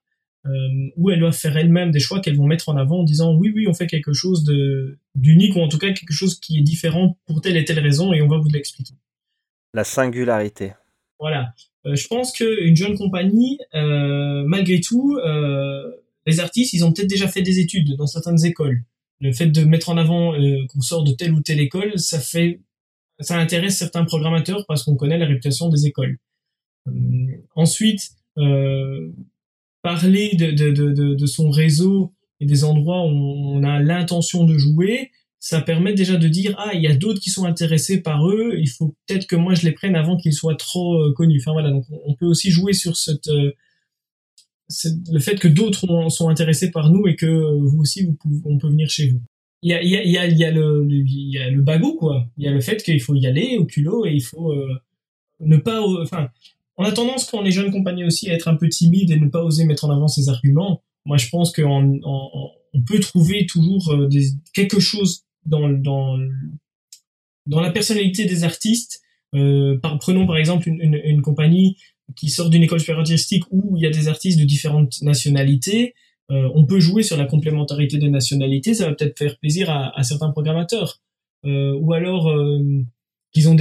[0.48, 3.34] Euh, où elles doivent faire elles-mêmes des choix qu'elles vont mettre en avant en disant
[3.34, 6.58] oui oui on fait quelque chose de d'unique ou en tout cas quelque chose qui
[6.58, 8.94] est différent pour telle et telle raison et on va vous l'expliquer.
[9.74, 10.74] La singularité.
[11.18, 11.52] Voilà.
[11.84, 15.18] Euh, je pense qu'une jeune compagnie, euh, malgré tout,
[16.26, 18.82] les artistes, ils ont peut-être déjà fait des études dans certaines écoles.
[19.20, 20.32] Le fait de mettre en avant
[20.68, 22.60] qu'on sort de telle ou telle école, ça fait,
[23.20, 26.18] ça intéresse certains programmateurs parce qu'on connaît la réputation des écoles.
[27.54, 28.10] ensuite,
[29.86, 34.58] parler de, de, de, de, son réseau et des endroits où on a l'intention de
[34.58, 38.28] jouer, ça permet déjà de dire ah il y a d'autres qui sont intéressés par
[38.28, 41.38] eux, il faut peut-être que moi je les prenne avant qu'ils soient trop euh, connus.
[41.40, 43.52] Enfin voilà, donc on peut aussi jouer sur cette, euh,
[45.12, 48.58] le fait que d'autres sont intéressés par nous et que vous aussi vous pouvez, on
[48.58, 49.22] peut venir chez vous.
[49.62, 52.26] Il y a, y a, le, il y a le quoi.
[52.36, 54.68] Il y a le fait qu'il faut y aller au culot et il faut euh,
[55.38, 56.28] ne pas, enfin
[56.78, 59.18] on a tendance, quand on est jeune compagnie aussi, à être un peu timide et
[59.18, 60.82] ne pas oser mettre en avant ses arguments.
[61.04, 66.18] Moi, je pense qu'on on, peut trouver toujours euh, des, quelque chose dans, dans,
[67.46, 69.00] dans la personnalité des artistes.
[69.34, 71.78] Euh, par, prenons par exemple une, une, une compagnie
[72.14, 75.94] qui sort d'une école supérieure artistique où il y a des artistes de différentes nationalités.
[76.30, 79.96] Euh, on peut jouer sur la complémentarité des nationalités, ça va peut-être faire plaisir à,
[79.98, 81.00] à certains programmateurs.
[81.44, 82.60] Euh, ou alors euh,
[83.32, 83.56] qu'ils ont,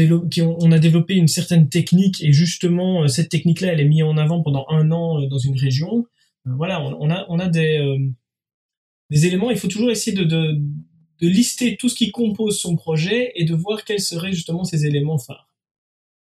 [0.59, 4.18] on a développé une certaine technique et justement euh, cette technique-là, elle est mise en
[4.18, 6.05] avant pendant un an euh, dans une région.
[6.47, 8.13] Euh, voilà, on, a, on a des,
[9.09, 9.51] des éléments.
[9.51, 10.57] Il faut toujours essayer de, de,
[11.22, 15.18] lister tout ce qui compose son projet et de voir quels seraient justement ces éléments
[15.18, 15.49] phares.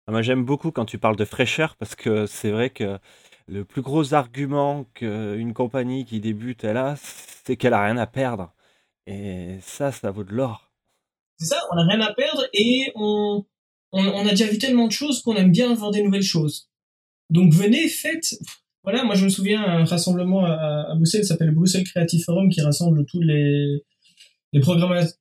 [0.06, 2.98] Ah, moi, j'aime beaucoup quand tu parles de fraîcheur parce que c'est vrai que
[3.46, 6.96] le plus gros argument qu'une compagnie qui débute elle a,
[7.44, 8.52] c'est qu'elle a rien à perdre.
[9.06, 10.67] Et ça, ça vaut de l'or.
[11.38, 13.44] C'est ça, on n'a rien à perdre et on,
[13.92, 16.68] on, on, a déjà vu tellement de choses qu'on aime bien voir des nouvelles choses.
[17.30, 18.38] Donc venez, faites.
[18.82, 22.60] Voilà, moi je me souviens un rassemblement à, à Bruxelles, s'appelle Bruxelles Creative Forum, qui
[22.60, 23.84] rassemble tous les,
[24.52, 25.16] les programmations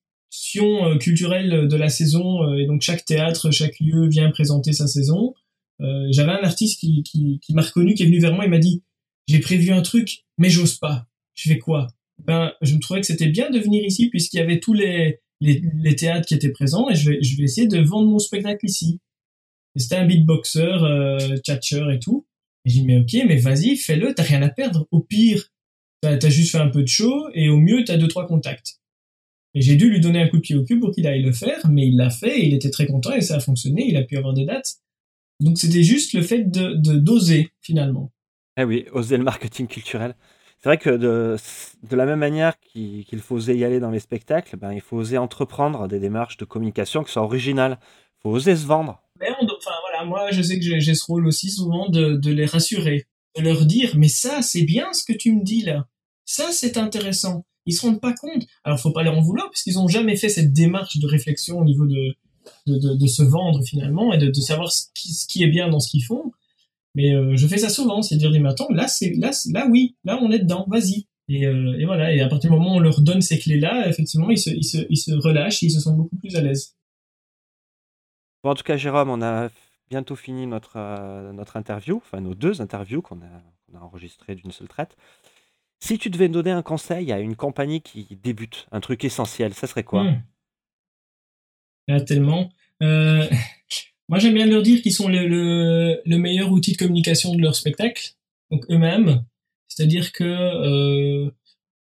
[0.56, 2.44] euh, culturelles de la saison.
[2.44, 5.34] Euh, et donc chaque théâtre, chaque lieu vient présenter sa saison.
[5.82, 8.50] Euh, J'avais un artiste qui, qui, qui m'a reconnu, qui est venu vers moi et
[8.50, 8.84] m'a dit
[9.28, 11.06] j'ai prévu un truc, mais j'ose pas.
[11.36, 11.88] Je fais quoi
[12.26, 15.20] Ben, je me trouvais que c'était bien de venir ici puisqu'il y avait tous les
[15.40, 18.20] les, les, théâtres qui étaient présents et je vais, je vais essayer de vendre mon
[18.20, 19.00] spectacle ici.
[19.76, 22.26] C'était un beatboxer, euh, et tout.
[22.66, 24.88] Et j'ai dit, mais ok, mais vas-y, fais-le, t'as rien à perdre.
[24.92, 25.50] Au pire,
[26.02, 28.80] t'as as juste fait un peu de show et au mieux, t'as deux, trois contacts.
[29.54, 31.32] Et j'ai dû lui donner un coup de pied au cul pour qu'il aille le
[31.32, 34.04] faire, mais il l'a fait il était très content et ça a fonctionné, il a
[34.04, 34.78] pu avoir des dates.
[35.40, 38.12] Donc c'était juste le fait de d'oser, finalement.
[38.60, 40.16] Eh oui, oser le marketing culturel
[40.60, 41.38] c'est vrai que de,
[41.96, 45.18] la même manière qu'il faut oser y aller dans les spectacles, ben, il faut oser
[45.18, 47.78] entreprendre des démarches de communication qui soient originales.
[47.82, 49.02] Il faut oser se vendre.
[49.20, 53.06] Mais enfin voilà, moi je sais que j'ai ce rôle aussi souvent de, les rassurer,
[53.38, 55.88] de leur dire mais ça c'est bien ce que tu me dis là,
[56.26, 57.46] ça c'est intéressant.
[57.66, 58.46] Ils se rendent pas compte.
[58.64, 61.60] Alors faut pas leur en vouloir parce qu'ils ont jamais fait cette démarche de réflexion
[61.60, 62.16] au niveau de
[62.66, 64.88] de, se vendre finalement et de, savoir ce
[65.28, 66.32] qui, est bien dans ce qu'ils font.
[66.98, 69.96] Mais euh, je fais ça souvent, c'est dire mais attends là c'est là là oui
[70.04, 71.06] là on est dedans, vas-y.
[71.30, 73.88] Et, euh, et, voilà, et à partir du moment où on leur donne ces clés-là,
[73.88, 76.76] effectivement, ils se, ils, se, ils se relâchent, ils se sentent beaucoup plus à l'aise.
[78.44, 79.50] Bon, en tout cas, Jérôme, on a
[79.92, 84.70] bientôt fini notre, euh, notre interview, enfin nos deux interviews qu'on a, enregistrées d'une seule
[84.70, 84.98] traite.
[85.80, 89.68] Si tu devais donner un conseil à une compagnie qui débute, un truc essentiel, ça
[89.68, 90.04] serait quoi?
[90.04, 90.24] Hmm.
[91.90, 92.50] Là, tellement.
[92.82, 93.28] Euh,
[94.10, 97.42] moi, j'aime bien leur dire qu'ils sont le, le, le, meilleur outil de communication de
[97.42, 98.14] leur spectacle,
[98.52, 99.26] donc eux-mêmes.
[99.68, 101.30] C'est-à-dire que euh,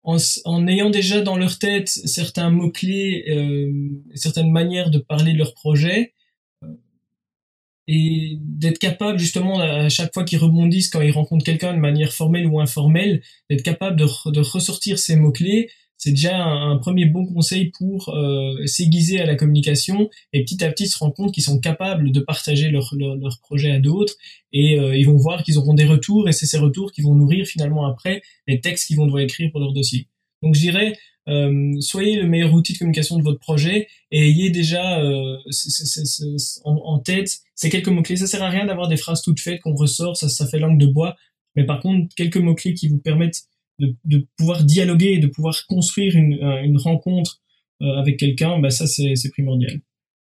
[0.03, 3.71] en, en, ayant déjà dans leur tête certains mots-clés, euh,
[4.15, 6.13] certaines manières de parler de leur projet,
[6.63, 6.67] euh,
[7.87, 12.11] et d'être capable justement à chaque fois qu'ils rebondissent quand ils rencontrent quelqu'un de manière
[12.11, 17.25] formelle ou informelle, d'être capable de, de ressortir ces mots-clés, c'est déjà un, premier bon
[17.25, 21.43] conseil pour euh, s'aiguiser à la communication et petit à petit se rendre compte qu'ils
[21.43, 24.13] sont capables de partager leur, leur, leur projet à d'autres
[24.53, 27.15] et euh, ils vont voir qu'ils auront des retours et c'est ces retours qui vont
[27.15, 30.07] nourrir finalement après les textes qu'ils vont devoir écrire pour leur dossier.
[30.43, 30.93] Donc je dirais,
[31.27, 35.37] euh, soyez le meilleur outil de communication de votre projet et ayez déjà euh,
[36.63, 38.17] en, en, tête ces quelques mots-clés.
[38.17, 40.79] Ça sert à rien d'avoir des phrases toutes faites qu'on ressort, ça, ça fait langue
[40.79, 41.15] de bois,
[41.55, 43.43] mais par contre quelques mots-clés qui vous permettent
[43.79, 47.41] de, de, pouvoir dialoguer de pouvoir construire une, une rencontre
[47.81, 49.79] euh, avec quelqu'un, bah ça c'est primordial.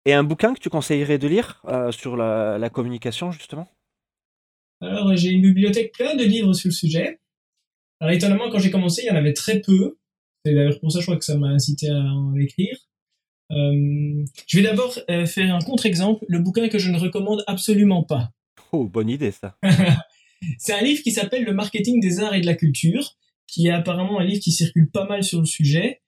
[0.06, 3.68] Et un bouquin que tu conseillerais de lire euh, sur la, la, communication justement?
[4.82, 7.20] Alors j'ai une bibliothèque plein de livres sur le sujet.
[8.00, 9.97] Alors étonnamment quand j'ai commencé il y en avait très peu.
[10.45, 12.78] C'est d'ailleurs pour ça je crois que ça m'a incité à en écrire.
[13.52, 18.04] Euh, je vais d'abord euh, faire un contre-exemple, le bouquin que je ne recommande absolument
[18.04, 18.32] pas.
[18.72, 19.58] Oh, bonne idée ça.
[20.60, 23.18] c'est un livre qui s'appelle Le marketing des arts et de la culture
[23.50, 26.02] qui est apparemment un livre qui circule pas mal sur le sujet.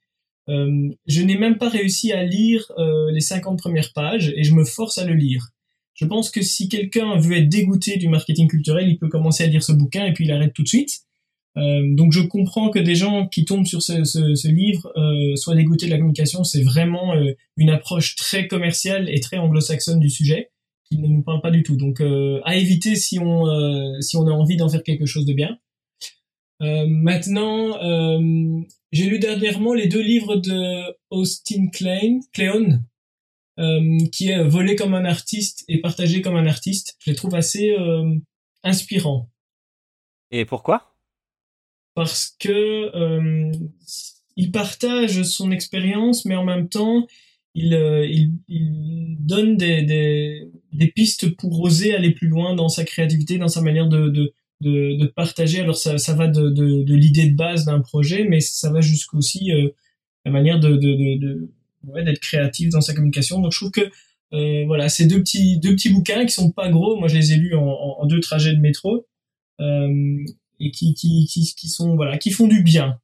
[0.49, 4.53] Euh, je n'ai même pas réussi à lire euh, les 50 premières pages et je
[4.53, 5.49] me force à le lire.
[5.93, 9.47] Je pense que si quelqu'un veut être dégoûté du marketing culturel, il peut commencer à
[9.47, 11.01] lire ce bouquin et puis il arrête tout de suite.
[11.57, 15.35] Euh, donc je comprends que des gens qui tombent sur ce, ce, ce livre euh,
[15.35, 16.43] soient dégoûtés de la communication.
[16.43, 20.49] C'est vraiment euh, une approche très commerciale et très anglo-saxonne du sujet
[20.89, 21.75] qui ne nous parle pas du tout.
[21.75, 23.45] Donc euh, à éviter si on
[24.01, 25.57] si on a envie d'en faire quelque chose de bien.
[26.61, 32.81] Euh, maintenant, euh, j'ai lu dernièrement les deux livres de Austin Klein, Kleon,
[33.59, 36.95] euh, qui est volé comme un artiste et partagé comme un artiste.
[36.99, 38.15] Je les trouve assez euh,
[38.63, 39.29] inspirants.
[40.29, 40.95] Et pourquoi?
[41.95, 43.51] Parce que euh,
[44.35, 47.07] il partage son expérience, mais en même temps,
[47.53, 47.73] il,
[48.09, 53.37] il, il donne des, des, des, pistes pour oser aller plus loin dans sa créativité,
[53.37, 55.59] dans sa manière de, de, de, de partager.
[55.59, 58.81] Alors ça, ça va de, de, de l'idée de base d'un projet, mais ça va
[58.81, 59.69] jusqu'aussi euh,
[60.25, 61.49] la manière de, de,
[61.87, 63.41] ouais, d'être créatif dans sa communication.
[63.41, 63.89] Donc je trouve que
[64.33, 66.97] euh, voilà, ces deux petits deux petits bouquins qui sont pas gros.
[66.97, 67.67] Moi, je les ai lus en,
[67.99, 69.05] en, deux trajets de métro
[69.59, 70.17] euh,
[70.59, 72.99] et qui, qui, qui, qui sont voilà, qui font du bien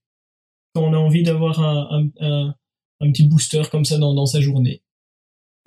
[0.74, 2.56] quand on a envie d'avoir un, un, un,
[3.02, 4.84] un petit booster comme ça dans, dans sa journée.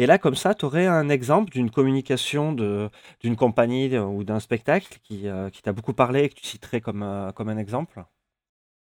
[0.00, 4.98] Et là, comme ça, tu aurais un exemple d'une communication d'une compagnie ou d'un spectacle
[5.02, 8.02] qui, euh, qui t'a beaucoup parlé et que tu citerais comme, euh, comme un exemple?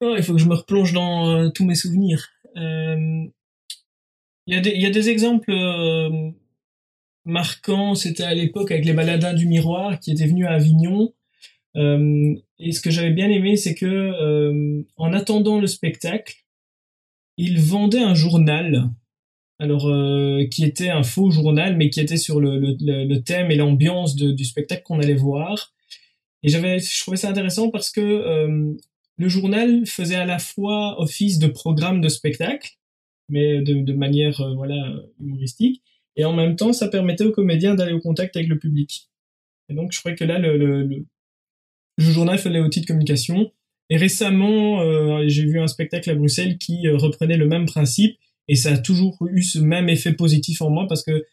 [0.01, 2.31] Oh, Il faut que je me replonge dans euh, tous mes souvenirs.
[2.57, 3.31] Il
[4.47, 5.53] y, y, a des exemples
[7.27, 7.95] marquants.
[7.95, 11.13] C'était à l'époque avec les baladins du miroir qui étaient venus à Avignon.
[11.77, 16.47] et ce que j'avais bien aimé, c'est que en attendant le spectacle,
[17.37, 18.89] ils vendaient un journal
[19.65, 24.15] alors euh, qui était un faux journal, mais qui était sur le, thème et l'ambiance
[24.15, 25.73] du spectacle qu'on allait voir.
[26.43, 28.75] Et j'avais, je trouvais ça intéressant parce que euh,
[29.17, 32.73] le journal faisait à la fois office de programme de spectacle,
[33.29, 34.77] mais de, manière euh, voilà
[35.19, 35.83] humoristique,
[36.17, 39.09] et en même temps, ça permettait aux comédiens d'aller au contact avec le public.
[39.69, 41.07] Et donc, je crois que là, le,
[41.99, 43.51] journal faisait outil de communication.
[43.91, 48.17] Et récemment, j'ai vu un spectacle à Bruxelles qui reprenait le même principe
[48.49, 51.25] et ça a toujours eu ce même effet positif en moi parce que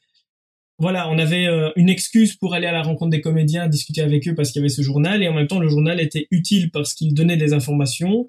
[0.82, 4.28] voilà, on avait euh, une excuse pour aller à la rencontre des comédiens, discuter avec
[4.28, 6.72] eux parce qu'il y avait ce journal et en même temps le journal était utile
[6.72, 8.28] parce qu'il donnait des informations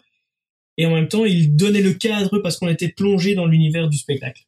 [0.77, 3.97] et en même temps il donnait le cadre parce qu'on était plongé dans l'univers du
[3.97, 4.43] spectacle.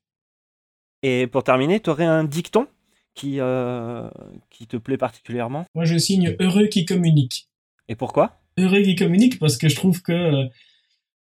[1.03, 2.67] Et pour terminer, tu aurais un dicton
[3.15, 4.09] qui, euh,
[4.51, 5.65] qui te plaît particulièrement?
[5.75, 7.49] Moi je signe heureux qui communique.
[7.89, 8.41] Et pourquoi?
[8.59, 10.45] Heureux qui communique parce que je trouve que euh,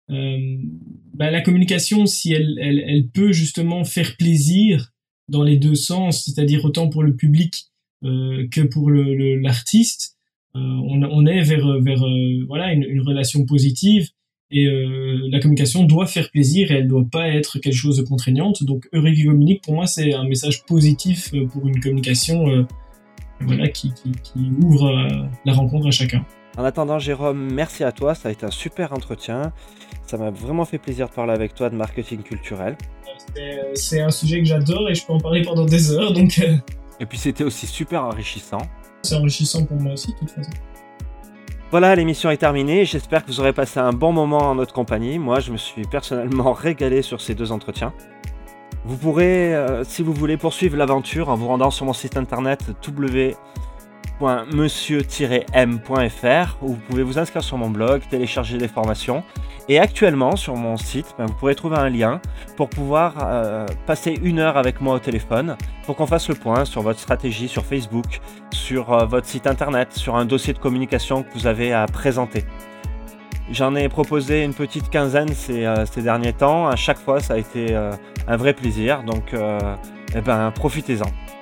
[0.10, 4.92] bah, la communication, si elle, elle, elle, peut justement faire plaisir
[5.30, 7.66] dans les deux sens, c'est-à-dire autant pour le public
[8.02, 10.18] que pour l'artiste.
[10.56, 12.04] On, on, est vers, vers
[12.48, 14.10] voilà une, une, relation positive
[14.52, 14.68] et
[15.32, 18.64] la communication doit faire plaisir et elle doit pas être quelque chose de contraignante.
[18.64, 22.68] Donc qui communique pour moi c'est un message positif pour une communication
[23.40, 26.24] voilà qui, qui, qui ouvre la rencontre à chacun.
[26.56, 28.14] En attendant, Jérôme, merci à toi.
[28.14, 29.52] Ça a été un super entretien.
[30.06, 32.78] Ça m'a vraiment fait plaisir de parler avec toi de marketing culturel.
[33.74, 36.14] C'est un sujet que j'adore et je peux en parler pendant des heures.
[36.14, 36.40] Donc...
[36.44, 36.56] Euh.
[37.00, 38.60] Et puis c'était aussi super enrichissant.
[39.02, 40.52] C'est enrichissant pour moi aussi, de toute façon.
[41.72, 42.86] Voilà, l'émission est terminée.
[42.86, 45.18] J'espère que vous aurez passé un bon moment en notre compagnie.
[45.18, 47.94] Moi, je me suis personnellement régalé sur ces deux entretiens.
[48.86, 52.60] Vous pourrez, euh, si vous voulez, poursuivre l'aventure en vous rendant sur mon site internet
[52.88, 53.36] www
[54.22, 59.24] monsieur-m.fr où vous pouvez vous inscrire sur mon blog, télécharger des formations.
[59.70, 62.20] Et actuellement sur mon site, ben, vous pourrez trouver un lien
[62.58, 65.56] pour pouvoir euh, passer une heure avec moi au téléphone
[65.86, 68.20] pour qu'on fasse le point sur votre stratégie sur Facebook,
[68.52, 72.44] sur euh, votre site internet, sur un dossier de communication que vous avez à présenter.
[73.52, 76.68] J'en ai proposé une petite quinzaine ces, euh, derniers temps.
[76.68, 79.04] À chaque fois, ça a été un vrai plaisir.
[79.04, 79.36] Donc,
[80.16, 81.33] eh ben, profitez-en.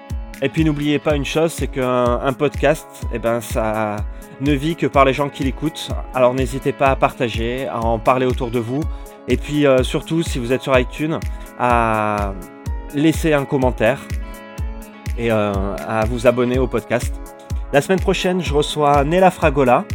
[0.43, 3.97] Et puis n'oubliez pas une chose, c'est qu'un podcast, eh ben, ça
[4.39, 5.89] ne vit que par les gens qui l'écoutent.
[6.15, 8.81] Alors n'hésitez pas à partager, à en parler autour de vous.
[9.27, 11.19] Et puis euh, surtout, si vous êtes sur iTunes,
[11.59, 12.33] à
[12.95, 13.99] laisser un commentaire
[15.15, 15.53] et euh,
[15.87, 17.13] à vous abonner au podcast.
[17.71, 19.85] La semaine prochaine, je reçois Nella Fragola,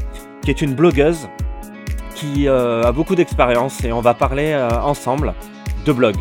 [0.43, 1.29] qui est une blogueuse
[2.15, 5.35] qui euh, a beaucoup d'expérience et on va parler ensemble
[5.85, 6.15] de blog.